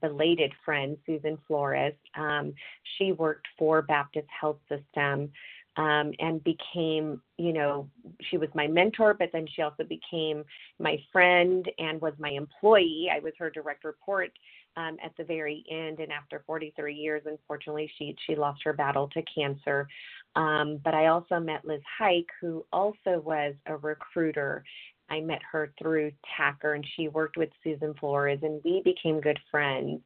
belated 0.00 0.52
friend, 0.64 0.96
Susan 1.06 1.38
Flores. 1.46 1.94
Um, 2.16 2.54
she 2.96 3.12
worked 3.12 3.46
for 3.58 3.82
Baptist 3.82 4.28
Health 4.40 4.58
System 4.68 5.30
um, 5.76 6.12
and 6.18 6.42
became, 6.44 7.22
you 7.38 7.52
know, 7.52 7.88
she 8.30 8.36
was 8.36 8.48
my 8.54 8.66
mentor, 8.66 9.14
but 9.14 9.30
then 9.32 9.46
she 9.54 9.62
also 9.62 9.84
became 9.84 10.44
my 10.78 10.98
friend 11.12 11.70
and 11.78 12.00
was 12.00 12.14
my 12.18 12.30
employee. 12.30 13.08
I 13.12 13.20
was 13.20 13.32
her 13.38 13.50
direct 13.50 13.84
report 13.84 14.32
um, 14.76 14.96
at 15.02 15.12
the 15.16 15.24
very 15.24 15.64
end, 15.70 16.00
and 16.00 16.12
after 16.12 16.42
43 16.46 16.94
years, 16.94 17.22
unfortunately, 17.24 17.90
she 17.98 18.16
she 18.26 18.36
lost 18.36 18.62
her 18.64 18.72
battle 18.72 19.08
to 19.08 19.22
cancer. 19.34 19.88
Um, 20.36 20.80
but 20.84 20.94
I 20.94 21.06
also 21.06 21.40
met 21.40 21.64
Liz 21.64 21.80
Hike, 21.98 22.30
who 22.40 22.64
also 22.72 23.20
was 23.20 23.54
a 23.66 23.76
recruiter. 23.76 24.64
I 25.10 25.20
met 25.20 25.40
her 25.50 25.72
through 25.78 26.12
TACR, 26.38 26.74
and 26.74 26.86
she 26.96 27.08
worked 27.08 27.36
with 27.36 27.50
Susan 27.62 27.94
Flores, 27.94 28.38
and 28.42 28.60
we 28.64 28.80
became 28.84 29.20
good 29.20 29.38
friends. 29.50 30.00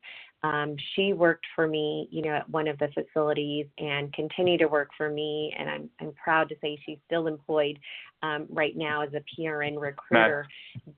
Um, 0.44 0.76
she 0.94 1.14
worked 1.14 1.46
for 1.54 1.66
me, 1.66 2.06
you 2.10 2.20
know, 2.20 2.34
at 2.34 2.48
one 2.50 2.68
of 2.68 2.78
the 2.78 2.88
facilities 2.88 3.66
and 3.78 4.12
continued 4.12 4.60
to 4.60 4.66
work 4.66 4.90
for 4.94 5.08
me. 5.08 5.54
And 5.58 5.70
I'm, 5.70 5.90
I'm 6.00 6.12
proud 6.12 6.50
to 6.50 6.54
say 6.60 6.78
she's 6.84 6.98
still 7.06 7.28
employed 7.28 7.78
um, 8.22 8.46
right 8.50 8.76
now 8.76 9.02
as 9.02 9.08
a 9.14 9.22
PRN 9.40 9.80
recruiter. 9.80 10.46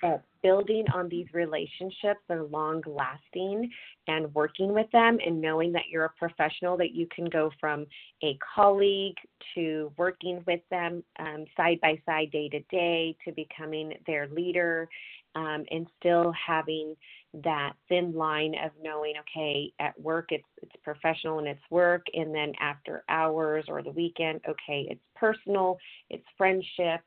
But 0.03 0.25
building 0.43 0.85
on 0.93 1.09
these 1.09 1.27
relationships 1.33 2.21
are 2.29 2.43
long 2.43 2.83
lasting 2.89 3.71
and 4.09 4.35
working 4.35 4.75
with 4.75 4.91
them 4.91 5.19
and 5.25 5.41
knowing 5.41 5.71
that 5.73 5.85
you're 5.93 6.07
a 6.07 6.13
professional, 6.19 6.77
that 6.79 6.93
you 6.93 7.07
can 7.15 7.27
go 7.27 7.53
from 7.61 7.87
a 8.25 8.37
colleague 8.55 9.17
to 9.55 9.93
working 9.97 10.43
with 10.49 10.61
them 10.73 11.05
um, 11.21 11.45
side 11.57 11.79
by 11.81 12.03
side, 12.05 12.33
day 12.33 12.49
to 12.49 12.61
day, 12.63 13.17
to 13.25 13.31
becoming 13.31 13.93
their 14.09 14.27
leader 14.27 14.89
um, 15.37 15.65
and 15.71 15.87
still 16.01 16.33
having 16.33 16.97
that 17.45 17.73
thin 17.89 18.15
line 18.15 18.55
of 18.65 18.71
knowing 18.83 19.15
okay 19.21 19.73
at 19.79 19.99
work 20.01 20.27
it's 20.31 20.45
it's 20.63 20.73
professional 20.83 21.39
and 21.39 21.49
it's 21.49 21.61
work 21.71 22.07
and 22.15 22.35
then 22.35 22.53
after 22.61 23.05
hours 23.09 23.65
or 23.69 23.83
the 23.83 23.91
weekend 23.91 24.41
okay 24.49 24.87
it's 24.91 25.01
personal 25.15 25.77
it's 26.09 26.25
friendship 26.39 27.01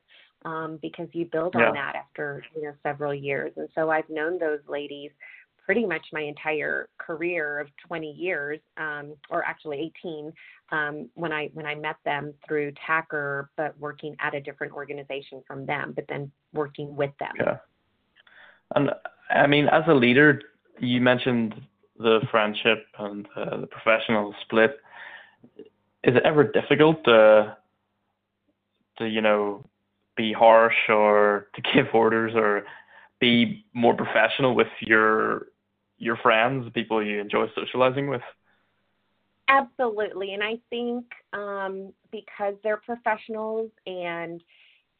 um, 0.44 0.78
because 0.80 1.08
you 1.12 1.26
build 1.26 1.54
yeah. 1.56 1.66
on 1.66 1.74
that 1.74 1.94
after 1.96 2.42
you 2.54 2.62
know 2.62 2.72
several 2.82 3.12
years. 3.14 3.52
And 3.56 3.68
so 3.74 3.90
i've 3.90 4.08
known 4.08 4.38
those 4.38 4.60
ladies 4.68 5.10
pretty 5.64 5.84
much 5.84 6.04
my 6.12 6.22
entire 6.22 6.88
career 6.98 7.60
of 7.60 7.68
20 7.86 8.10
years 8.12 8.58
um, 8.76 9.14
or 9.30 9.44
actually 9.44 9.92
18 10.02 10.32
um, 10.72 11.08
when 11.14 11.32
i 11.32 11.50
when 11.54 11.66
i 11.66 11.74
met 11.74 11.96
them 12.04 12.34
through 12.46 12.72
TACR 12.88 13.48
but 13.56 13.78
working 13.78 14.16
at 14.20 14.34
a 14.34 14.40
different 14.40 14.72
organization 14.72 15.42
from 15.46 15.66
them 15.66 15.92
but 15.94 16.04
then 16.08 16.30
working 16.52 16.94
with 16.96 17.12
them. 17.18 17.32
Yeah. 17.38 17.58
And 18.74 18.90
I 19.30 19.46
mean, 19.46 19.68
as 19.68 19.84
a 19.86 19.94
leader, 19.94 20.42
you 20.78 21.00
mentioned 21.00 21.54
the 21.98 22.20
friendship 22.30 22.86
and 22.98 23.26
uh, 23.36 23.58
the 23.58 23.66
professional 23.66 24.34
split. 24.42 24.78
Is 26.02 26.16
it 26.16 26.22
ever 26.24 26.44
difficult 26.44 27.04
to, 27.04 27.56
to 28.98 29.08
you 29.08 29.20
know, 29.20 29.64
be 30.16 30.32
harsh 30.32 30.88
or 30.88 31.48
to 31.54 31.62
give 31.74 31.86
orders 31.94 32.32
or 32.34 32.64
be 33.20 33.64
more 33.74 33.94
professional 33.94 34.54
with 34.54 34.68
your 34.80 35.46
your 35.98 36.16
friends, 36.16 36.66
people 36.72 37.04
you 37.04 37.20
enjoy 37.20 37.46
socializing 37.54 38.08
with? 38.08 38.22
Absolutely, 39.48 40.32
and 40.32 40.42
I 40.42 40.58
think 40.70 41.04
um, 41.34 41.92
because 42.10 42.54
they're 42.62 42.78
professionals 42.78 43.70
and 43.86 44.42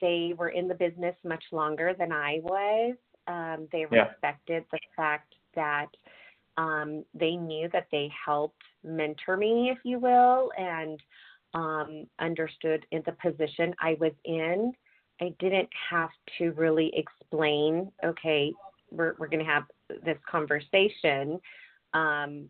they 0.02 0.34
were 0.36 0.50
in 0.50 0.68
the 0.68 0.74
business 0.74 1.14
much 1.24 1.44
longer 1.52 1.94
than 1.98 2.12
I 2.12 2.40
was, 2.42 2.96
um, 3.26 3.68
they 3.72 3.86
yeah. 3.90 4.08
respected 4.08 4.64
the 4.70 4.78
fact 4.96 5.34
that 5.54 5.88
um, 6.56 7.04
they 7.14 7.36
knew 7.36 7.68
that 7.72 7.86
they 7.90 8.10
helped 8.24 8.62
mentor 8.84 9.36
me, 9.36 9.70
if 9.70 9.78
you 9.84 9.98
will, 9.98 10.50
and 10.58 11.00
um, 11.54 12.06
understood 12.18 12.84
in 12.90 13.02
the 13.06 13.12
position 13.12 13.74
I 13.80 13.96
was 14.00 14.12
in. 14.24 14.72
I 15.20 15.34
didn't 15.38 15.68
have 15.90 16.10
to 16.38 16.52
really 16.52 16.92
explain, 16.94 17.92
okay, 18.04 18.52
we're, 18.90 19.14
we're 19.18 19.28
going 19.28 19.44
to 19.44 19.50
have 19.50 19.64
this 20.04 20.18
conversation. 20.30 21.40
Um, 21.92 22.48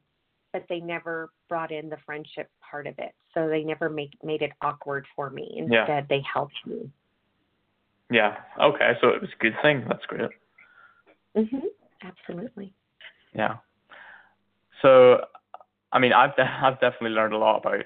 but 0.53 0.65
they 0.69 0.81
never 0.81 1.31
brought 1.49 1.71
in 1.71 1.89
the 1.89 1.97
friendship 2.05 2.51
part 2.69 2.87
of 2.87 2.95
it. 2.99 3.15
So 3.35 3.49
they 3.49 3.63
never 3.63 3.89
make, 3.89 4.13
made 4.25 4.43
it 4.43 4.53
awkward 4.61 5.07
for 5.15 5.31
me. 5.31 5.49
Instead, 5.57 5.89
yeah. 5.89 6.01
they 6.09 6.23
helped 6.33 6.59
me. 6.67 6.91
Yeah. 8.11 8.37
Okay. 8.61 8.93
So 9.01 9.09
it 9.09 9.21
was 9.21 9.31
a 9.31 9.43
good 9.43 9.55
thing. 9.63 9.85
That's 9.89 10.05
great. 10.07 10.31
Mhm. 11.37 11.63
Absolutely. 12.03 12.73
Yeah. 13.35 13.59
So, 14.83 15.25
I 15.93 15.99
mean, 15.99 16.13
I've 16.13 16.35
de- 16.37 16.43
I've 16.63 16.81
definitely 16.81 17.11
learned 17.11 17.35
a 17.35 17.39
lot 17.39 17.59
about 17.59 17.85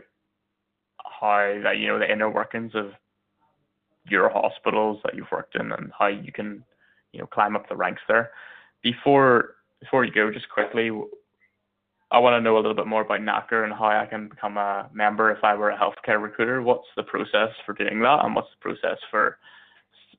how 1.21 1.61
that 1.63 1.79
you 1.79 1.89
know 1.89 1.99
the 1.99 2.11
inner 2.11 2.31
workings 2.31 2.75
of 2.75 2.93
your 4.09 4.29
hospitals 4.29 5.01
that 5.05 5.15
you've 5.15 5.31
worked 5.33 5.55
in 5.57 5.73
and 5.73 5.91
how 5.99 6.07
you 6.07 6.31
can 6.33 6.65
you 7.13 7.21
know 7.21 7.27
climb 7.27 7.57
up 7.57 7.69
the 7.69 7.77
ranks 7.77 8.03
there. 8.09 8.31
Before 8.83 9.57
before 9.81 10.05
you 10.05 10.13
go, 10.13 10.31
just 10.31 10.49
quickly, 10.49 10.91
I 12.11 12.19
want 12.19 12.35
to 12.35 12.41
know 12.41 12.57
a 12.57 12.59
little 12.61 12.75
bit 12.75 12.87
more 12.87 13.03
about 13.03 13.21
NACR 13.21 13.65
and 13.65 13.73
how 13.73 13.87
I 13.87 14.07
can 14.07 14.29
become 14.29 14.57
a 14.57 14.89
member 14.93 15.31
if 15.31 15.43
I 15.43 15.55
were 15.55 15.71
a 15.71 15.79
healthcare 15.79 16.23
recruiter. 16.23 16.63
What's 16.63 16.89
the 16.97 17.03
process 17.03 17.51
for 17.67 17.75
doing 17.75 18.01
that, 18.01 18.25
and 18.25 18.35
what's 18.35 18.51
the 18.51 18.61
process 18.61 18.99
for 19.11 19.39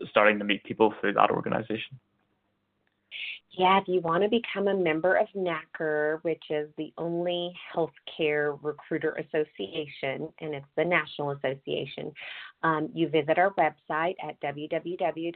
starting 0.09 0.37
to 0.39 0.45
meet 0.45 0.63
people 0.63 0.93
through 0.99 1.13
that 1.13 1.31
organization? 1.31 1.99
Yeah, 3.57 3.79
if 3.79 3.87
you 3.87 4.01
want 4.01 4.21
to 4.23 4.29
become 4.29 4.67
a 4.67 4.75
member 4.75 5.15
of 5.15 5.27
NACR, 5.35 6.19
which 6.23 6.43
is 6.49 6.67
the 6.77 6.91
only 6.97 7.53
healthcare 7.73 8.59
recruiter 8.61 9.11
association, 9.13 10.27
and 10.41 10.53
it's 10.53 10.65
the 10.75 10.83
national 10.83 11.31
association, 11.31 12.11
um, 12.63 12.89
you 12.93 13.07
visit 13.07 13.37
our 13.37 13.53
website 13.53 14.15
at 14.21 14.37
www.nacr.com. 14.41 15.33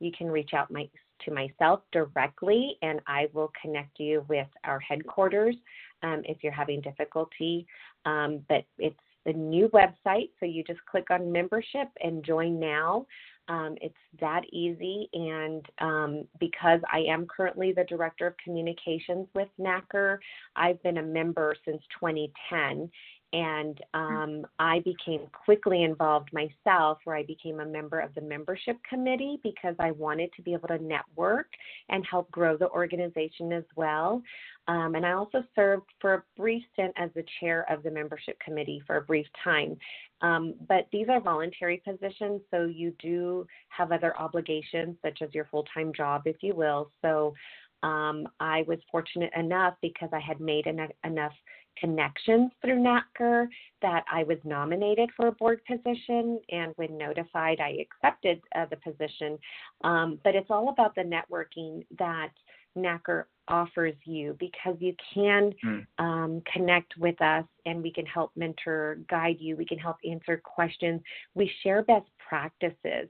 You 0.00 0.10
can 0.16 0.28
reach 0.28 0.50
out 0.52 0.72
my, 0.72 0.88
to 1.24 1.30
myself 1.32 1.82
directly, 1.92 2.76
and 2.82 3.00
I 3.06 3.28
will 3.32 3.52
connect 3.60 4.00
you 4.00 4.24
with 4.28 4.48
our 4.64 4.80
headquarters 4.80 5.54
um, 6.02 6.22
if 6.24 6.38
you're 6.42 6.52
having 6.52 6.80
difficulty. 6.80 7.68
Um, 8.04 8.40
but 8.48 8.64
it's 8.78 8.98
the 9.24 9.32
new 9.32 9.68
website, 9.68 10.30
so 10.40 10.46
you 10.46 10.64
just 10.64 10.84
click 10.86 11.10
on 11.10 11.30
membership 11.30 11.88
and 12.02 12.24
join 12.24 12.58
now. 12.58 13.06
Um, 13.48 13.76
it's 13.80 13.94
that 14.20 14.42
easy, 14.52 15.08
and 15.12 15.66
um, 15.80 16.24
because 16.38 16.80
I 16.92 17.00
am 17.00 17.26
currently 17.26 17.72
the 17.72 17.84
director 17.84 18.26
of 18.26 18.36
communications 18.42 19.26
with 19.34 19.48
NACR, 19.60 20.18
I've 20.54 20.82
been 20.82 20.98
a 20.98 21.02
member 21.02 21.56
since 21.64 21.82
2010, 22.00 22.88
and 23.32 23.80
um, 23.94 24.46
I 24.58 24.80
became 24.80 25.26
quickly 25.44 25.84
involved 25.84 26.30
myself, 26.32 26.98
where 27.04 27.16
I 27.16 27.22
became 27.22 27.60
a 27.60 27.64
member 27.66 27.98
of 27.98 28.14
the 28.14 28.20
membership 28.20 28.76
committee 28.88 29.40
because 29.42 29.74
I 29.78 29.92
wanted 29.92 30.30
to 30.36 30.42
be 30.42 30.52
able 30.52 30.68
to 30.68 30.78
network 30.78 31.46
and 31.88 32.04
help 32.10 32.30
grow 32.30 32.56
the 32.56 32.68
organization 32.68 33.52
as 33.52 33.64
well. 33.74 34.22
Um, 34.68 34.94
and 34.94 35.04
I 35.04 35.12
also 35.12 35.42
served 35.56 35.86
for 36.00 36.14
a 36.14 36.22
brief 36.36 36.62
stint 36.72 36.92
as 36.96 37.10
the 37.14 37.24
chair 37.40 37.66
of 37.70 37.82
the 37.82 37.90
membership 37.90 38.38
committee 38.40 38.82
for 38.86 38.96
a 38.96 39.02
brief 39.02 39.26
time. 39.42 39.76
Um, 40.20 40.54
but 40.68 40.86
these 40.92 41.08
are 41.08 41.20
voluntary 41.20 41.82
positions, 41.84 42.42
so 42.50 42.66
you 42.66 42.94
do 43.00 43.46
have 43.70 43.92
other 43.92 44.16
obligations, 44.18 44.96
such 45.02 45.20
as 45.22 45.34
your 45.34 45.46
full 45.46 45.64
time 45.74 45.92
job, 45.92 46.22
if 46.26 46.36
you 46.42 46.54
will. 46.54 46.90
So 47.02 47.34
um, 47.82 48.28
I 48.38 48.64
was 48.68 48.78
fortunate 48.90 49.32
enough 49.36 49.74
because 49.82 50.10
I 50.12 50.20
had 50.20 50.40
made 50.40 50.66
en- 50.66 50.88
enough 51.04 51.32
connections 51.78 52.50
through 52.62 52.78
NACR 52.78 53.46
that 53.80 54.04
I 54.12 54.22
was 54.24 54.38
nominated 54.44 55.10
for 55.16 55.28
a 55.28 55.32
board 55.32 55.60
position. 55.64 56.40
And 56.50 56.72
when 56.76 56.96
notified, 56.96 57.60
I 57.60 57.78
accepted 57.80 58.40
uh, 58.54 58.66
the 58.70 58.76
position. 58.76 59.38
Um, 59.84 60.18
but 60.24 60.34
it's 60.34 60.50
all 60.50 60.68
about 60.68 60.94
the 60.94 61.02
networking 61.02 61.84
that 61.98 62.30
NACR 62.76 63.24
offers 63.48 63.94
you 64.04 64.36
because 64.38 64.76
you 64.78 64.94
can 65.12 65.52
mm. 65.64 65.86
um, 65.98 66.42
connect 66.52 66.96
with 66.96 67.20
us 67.20 67.44
and 67.66 67.82
we 67.82 67.92
can 67.92 68.06
help 68.06 68.30
mentor, 68.36 68.98
guide 69.10 69.36
you, 69.38 69.56
we 69.56 69.66
can 69.66 69.78
help 69.78 69.96
answer 70.08 70.40
questions. 70.42 71.00
We 71.34 71.50
share 71.62 71.82
best 71.82 72.06
practices. 72.26 73.08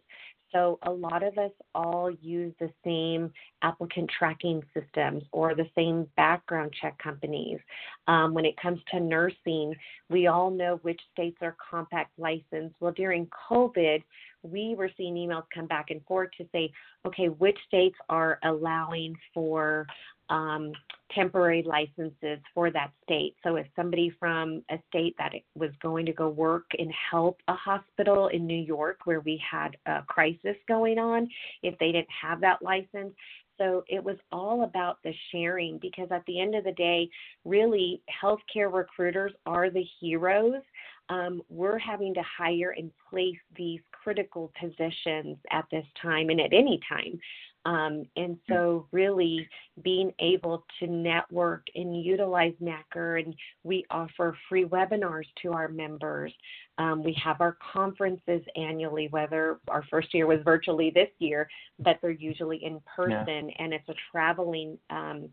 So 0.53 0.79
a 0.83 0.91
lot 0.91 1.23
of 1.23 1.39
us 1.39 1.51
all 1.75 2.11
use 2.11 2.53
the 2.61 2.71
same 2.85 3.33
applicant 3.63 4.11
tracking 4.17 4.63
systems 4.75 5.23
or 5.33 5.55
the 5.55 5.69
same 5.75 6.07
background 6.17 6.73
check 6.81 6.99
companies. 6.99 7.59
Um, 8.07 8.35
when 8.35 8.45
it 8.45 8.57
comes 8.61 8.81
to 8.91 9.01
nursing, 9.01 9.75
we 10.11 10.27
all 10.27 10.51
know 10.51 10.79
which 10.83 11.01
states 11.13 11.39
are 11.41 11.57
compact 11.71 12.11
licensed. 12.19 12.77
Well, 12.81 12.93
during 12.93 13.29
COVID, 13.51 14.03
we 14.43 14.75
were 14.77 14.91
seeing 14.97 15.15
emails 15.15 15.45
come 15.55 15.67
back 15.67 15.87
and 15.91 16.05
forth 16.05 16.31
to 16.39 16.47
say, 16.53 16.71
okay, 17.07 17.29
which 17.29 17.59
states 17.67 17.97
are 18.09 18.39
allowing 18.45 19.17
for 19.33 19.87
um, 20.33 20.73
temporary 21.15 21.63
licenses 21.63 22.39
for 22.55 22.71
that 22.71 22.91
state. 23.05 23.37
So 23.45 23.57
if 23.57 23.67
somebody 23.77 24.11
from 24.19 24.63
a 24.71 24.79
state 24.89 25.15
that 25.19 25.33
was 25.55 25.71
going 25.83 26.07
to 26.07 26.13
go 26.13 26.31
work 26.31 26.65
and 26.79 26.91
help 27.11 27.39
a 27.49 27.55
hospital 27.55 28.29
in 28.29 28.47
New 28.47 28.63
York 28.63 29.01
where 29.05 29.21
we 29.21 29.41
had 29.49 29.77
a 29.87 30.03
crisis 30.09 30.57
going 30.67 30.99
on, 30.99 31.29
if 31.63 31.79
they 31.79 31.93
didn't 31.93 32.09
have 32.23 32.41
that 32.41 32.63
license, 32.63 33.13
so 33.59 33.85
it 33.89 34.03
was 34.03 34.17
all 34.33 34.65
about 34.65 34.99
the 35.05 35.13
sharing 35.31 35.79
because 35.79 36.09
at 36.11 36.25
the 36.27 36.41
end 36.41 36.55
of 36.55 36.65
the 36.65 36.73
day, 36.73 37.09
really, 37.45 38.03
healthcare 38.23 38.73
recruiters 38.73 39.33
are 39.45 39.71
the 39.71 39.85
heroes. 40.01 40.63
Um, 41.11 41.43
we're 41.51 41.79
having 41.79 42.15
to 42.15 42.23
hire 42.39 42.75
and 42.77 42.91
place 43.11 43.37
these 43.57 43.81
critical 43.93 44.51
positions 44.59 45.37
at 45.51 45.67
this 45.71 45.85
time 46.01 46.31
and 46.31 46.41
at 46.41 46.55
any 46.55 46.81
time. 46.89 47.21
Um, 47.65 48.05
and 48.17 48.39
so, 48.49 48.89
really 48.91 49.49
being 49.83 50.13
able 50.19 50.65
to 50.81 50.87
network 50.87 51.67
and 51.75 52.03
utilize 52.03 52.55
NACR, 52.61 53.25
and 53.25 53.35
we 53.63 53.85
offer 53.91 54.37
free 54.49 54.65
webinars 54.65 55.27
to 55.43 55.53
our 55.53 55.69
members. 55.69 56.33
Um, 56.79 57.05
we 57.05 57.17
have 57.23 57.41
our 57.41 57.57
conferences 57.73 58.43
annually, 58.57 59.09
whether 59.11 59.61
our 59.69 59.85
first 59.91 60.13
year 60.13 60.27
was 60.27 60.41
virtually 60.45 60.91
this 60.91 61.11
year, 61.19 61.49
but 61.79 61.99
they're 62.03 62.11
usually 62.11 62.65
in 62.65 62.81
person, 62.97 63.49
yeah. 63.49 63.55
and 63.59 63.73
it's 63.73 63.89
a 63.89 63.95
traveling. 64.11 64.79
Um, 64.91 65.29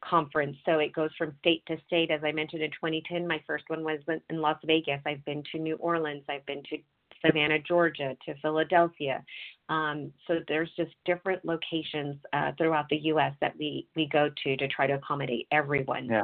conference. 0.00 0.56
So 0.64 0.78
it 0.78 0.92
goes 0.92 1.10
from 1.18 1.34
state 1.40 1.64
to 1.66 1.76
state. 1.84 2.12
As 2.12 2.22
I 2.22 2.30
mentioned 2.30 2.62
in 2.62 2.70
2010, 2.70 3.26
my 3.26 3.42
first 3.46 3.64
one 3.66 3.82
was 3.82 3.98
in 4.30 4.40
Las 4.40 4.58
Vegas. 4.64 5.00
I've 5.04 5.24
been 5.24 5.42
to 5.50 5.58
New 5.58 5.74
Orleans. 5.74 6.22
I've 6.28 6.46
been 6.46 6.62
to 6.70 6.78
Savannah, 7.24 7.58
Georgia, 7.60 8.16
to 8.26 8.34
Philadelphia. 8.42 9.24
Um, 9.68 10.12
so 10.26 10.40
there's 10.48 10.70
just 10.76 10.92
different 11.04 11.44
locations 11.44 12.16
uh, 12.32 12.52
throughout 12.56 12.88
the 12.88 12.96
U.S. 12.96 13.32
that 13.40 13.56
we 13.58 13.86
we 13.94 14.08
go 14.08 14.30
to 14.44 14.56
to 14.56 14.68
try 14.68 14.86
to 14.86 14.94
accommodate 14.94 15.46
everyone. 15.50 16.06
Yeah. 16.06 16.22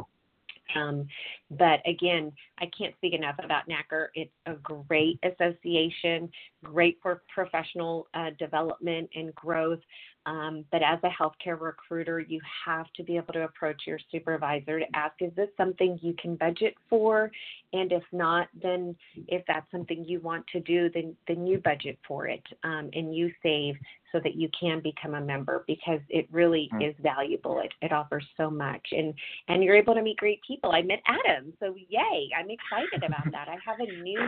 Um, 0.75 1.07
but 1.51 1.81
again, 1.87 2.33
I 2.59 2.71
can't 2.77 2.95
speak 2.97 3.15
enough 3.15 3.37
about 3.43 3.65
NACR. 3.69 4.09
It's 4.15 4.33
a 4.47 4.55
great 4.55 5.19
association, 5.23 6.31
great 6.63 6.99
for 7.03 7.23
professional 7.33 8.09
uh, 8.15 8.31
development 8.39 9.11
and 9.15 9.35
growth. 9.35 9.81
Um, 10.27 10.65
but 10.73 10.83
as 10.83 10.99
a 11.03 11.09
healthcare 11.09 11.61
recruiter, 11.61 12.21
you 12.21 12.41
have 12.65 12.87
to 12.97 13.03
be 13.03 13.17
able 13.17 13.33
to 13.35 13.45
approach 13.45 13.83
your 13.87 13.99
supervisor 14.11 14.81
to 14.81 14.87
ask, 14.95 15.15
is 15.21 15.33
this 15.37 15.49
something 15.57 15.99
you 16.03 16.15
can 16.21 16.37
budget 16.37 16.75
for? 16.89 17.31
And 17.73 17.93
if 17.93 18.03
not, 18.13 18.49
then 18.63 18.97
if 19.29 19.43
that's 19.47 19.71
something 19.71 20.05
you 20.05 20.21
want 20.21 20.47
to 20.49 20.61
do, 20.61 20.89
then 20.91 21.17
then 21.27 21.47
you 21.47 21.59
budget 21.59 21.99
for 22.07 22.27
it 22.29 22.43
um, 22.63 22.91
and 22.95 23.15
you 23.15 23.33
save 23.43 23.75
so 24.13 24.21
that 24.21 24.37
you 24.37 24.49
can 24.59 24.81
become 24.81 25.15
a 25.15 25.21
member 25.21 25.65
because 25.67 26.01
it 26.09 26.29
really 26.31 26.71
mm-hmm. 26.73 26.83
is 26.83 26.95
valuable. 27.03 27.61
It, 27.61 27.73
it 27.83 27.93
offers 27.93 28.25
so 28.37 28.49
much, 28.49 28.87
and 28.93 29.13
and 29.49 29.63
you're 29.63 29.75
able 29.75 29.95
to 29.95 30.03
meet 30.03 30.17
great 30.19 30.41
people. 30.47 30.71
I 30.71 30.83
met 30.83 31.01
Adam, 31.07 31.53
so 31.59 31.75
yay! 31.89 32.29
I'm 32.39 32.49
excited 32.49 33.03
about 33.05 33.31
that. 33.33 33.49
I 33.49 33.57
have 33.67 33.81
a 33.81 34.03
new 34.03 34.21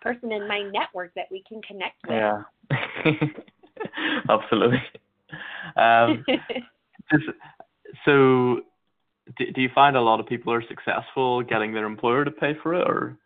person 0.00 0.32
in 0.32 0.48
my 0.48 0.62
network 0.72 1.12
that 1.14 1.26
we 1.30 1.44
can 1.46 1.60
connect 1.62 1.96
with. 2.08 2.16
Yeah, 2.16 2.42
absolutely. 4.30 4.78
Um, 5.76 6.24
just, 7.10 7.24
so, 8.04 8.60
do, 9.38 9.52
do 9.54 9.60
you 9.60 9.70
find 9.74 9.96
a 9.96 10.00
lot 10.00 10.20
of 10.20 10.26
people 10.26 10.52
are 10.52 10.62
successful 10.68 11.42
getting 11.42 11.72
their 11.72 11.86
employer 11.86 12.24
to 12.24 12.30
pay 12.30 12.54
for 12.62 12.74
it, 12.74 12.86
or 12.86 13.18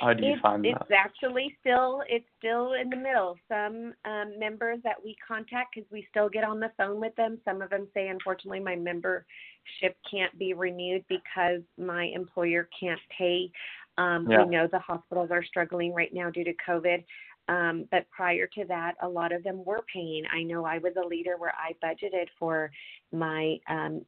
how 0.00 0.12
do 0.12 0.24
you 0.24 0.32
it's, 0.34 0.42
find 0.42 0.64
that? 0.64 0.82
It's 0.82 0.90
actually 0.96 1.56
still 1.60 2.02
it's 2.08 2.26
still 2.38 2.74
in 2.74 2.90
the 2.90 2.96
middle. 2.96 3.36
Some 3.48 3.94
um, 4.04 4.38
members 4.38 4.78
that 4.84 4.96
we 5.02 5.16
contact 5.26 5.74
because 5.74 5.90
we 5.90 6.06
still 6.10 6.28
get 6.28 6.44
on 6.44 6.60
the 6.60 6.70
phone 6.76 7.00
with 7.00 7.14
them. 7.16 7.38
Some 7.44 7.62
of 7.62 7.70
them 7.70 7.88
say, 7.94 8.08
unfortunately, 8.08 8.60
my 8.60 8.76
membership 8.76 9.96
can't 10.10 10.36
be 10.38 10.54
renewed 10.54 11.04
because 11.08 11.62
my 11.78 12.10
employer 12.14 12.68
can't 12.78 13.00
pay. 13.16 13.50
Um, 13.96 14.28
yeah. 14.30 14.44
We 14.44 14.50
know 14.50 14.68
the 14.70 14.78
hospitals 14.78 15.30
are 15.32 15.44
struggling 15.44 15.92
right 15.92 16.12
now 16.14 16.30
due 16.30 16.44
to 16.44 16.52
COVID. 16.66 17.04
Um, 17.48 17.86
but 17.90 18.08
prior 18.10 18.46
to 18.46 18.64
that, 18.66 18.94
a 19.02 19.08
lot 19.08 19.32
of 19.32 19.42
them 19.42 19.64
were 19.64 19.84
paying. 19.92 20.24
I 20.32 20.42
know 20.42 20.64
I 20.64 20.78
was 20.78 20.92
a 21.02 21.06
leader 21.06 21.36
where 21.38 21.54
I 21.56 21.72
budgeted 21.84 22.26
for 22.38 22.70
my 23.12 23.56
um, 23.68 24.04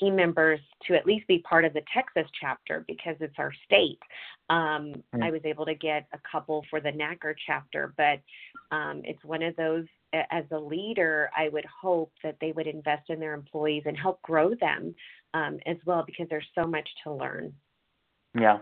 team 0.00 0.16
members 0.16 0.60
to 0.86 0.94
at 0.94 1.06
least 1.06 1.26
be 1.26 1.38
part 1.40 1.64
of 1.64 1.72
the 1.72 1.82
Texas 1.92 2.30
chapter 2.40 2.84
because 2.86 3.16
it's 3.20 3.34
our 3.38 3.52
state. 3.64 3.98
Um, 4.50 4.92
mm-hmm. 4.94 5.22
I 5.22 5.30
was 5.30 5.40
able 5.44 5.64
to 5.66 5.74
get 5.74 6.06
a 6.12 6.18
couple 6.30 6.64
for 6.70 6.80
the 6.80 6.90
NACR 6.90 7.34
chapter, 7.46 7.94
but 7.96 8.20
um, 8.74 9.02
it's 9.04 9.22
one 9.24 9.42
of 9.42 9.54
those. 9.56 9.84
As 10.30 10.44
a 10.52 10.58
leader, 10.58 11.28
I 11.36 11.48
would 11.48 11.64
hope 11.64 12.12
that 12.22 12.36
they 12.40 12.52
would 12.52 12.68
invest 12.68 13.10
in 13.10 13.18
their 13.18 13.34
employees 13.34 13.82
and 13.84 13.96
help 13.96 14.22
grow 14.22 14.54
them 14.54 14.94
um, 15.34 15.58
as 15.66 15.76
well 15.86 16.04
because 16.06 16.28
there's 16.30 16.46
so 16.54 16.68
much 16.68 16.88
to 17.02 17.12
learn. 17.12 17.52
Yeah, 18.38 18.58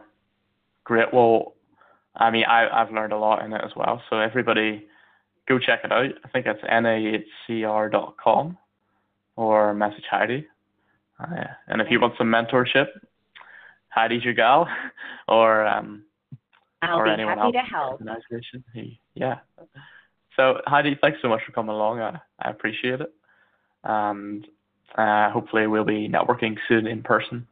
great. 0.85 1.13
Well, 1.13 1.55
I 2.15 2.31
mean, 2.31 2.45
I, 2.45 2.69
I've 2.69 2.93
learned 2.93 3.13
a 3.13 3.19
lot 3.19 3.45
in 3.45 3.53
it 3.53 3.63
as 3.65 3.71
well. 3.75 4.03
So 4.11 4.19
everybody, 4.19 4.87
go 5.49 5.59
check 5.59 5.81
it 5.85 5.93
out. 5.93 6.11
I 6.25 6.29
think 6.29 6.47
it's 6.47 6.63
nahcr.com 7.49 8.59
or 9.37 9.75
message 9.75 10.05
Heidi. 10.11 10.47
Uh, 11.19 11.45
and 11.69 11.81
if 11.81 11.89
you 11.91 12.01
want 12.01 12.15
some 12.19 12.29
mentorship, 12.29 12.87
Heidi's 13.89 14.25
your 14.25 14.35
gal, 14.35 14.67
or 15.29 15.67
um, 15.67 16.05
I'll 16.83 16.99
or 16.99 17.05
be 17.05 17.11
anyone 17.11 17.39
happy 17.39 17.57
else 17.57 17.67
to 17.67 17.75
help. 17.75 17.93
Organization. 18.01 18.65
Yeah. 19.15 19.39
So 20.37 20.61
Heidi, 20.67 20.99
thanks 21.01 21.19
so 21.23 21.29
much 21.29 21.43
for 21.47 21.53
coming 21.53 21.75
along. 21.75 22.01
I, 22.01 22.19
I 22.41 22.51
appreciate 22.51 23.01
it, 23.01 23.13
and 23.85 24.47
uh, 24.97 25.31
hopefully 25.31 25.67
we'll 25.67 25.85
be 25.85 26.09
networking 26.09 26.57
soon 26.69 26.87
in 26.87 27.03
person. 27.03 27.47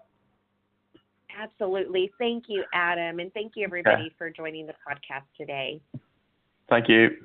Absolutely. 1.41 2.11
Thank 2.19 2.45
you, 2.49 2.65
Adam. 2.75 3.19
And 3.19 3.33
thank 3.33 3.53
you, 3.57 3.65
everybody, 3.65 4.07
okay. 4.07 4.15
for 4.19 4.31
joining 4.31 4.67
the 4.67 4.75
podcast 4.87 5.25
today. 5.39 5.81
Thank 6.69 6.89
you. 6.89 7.17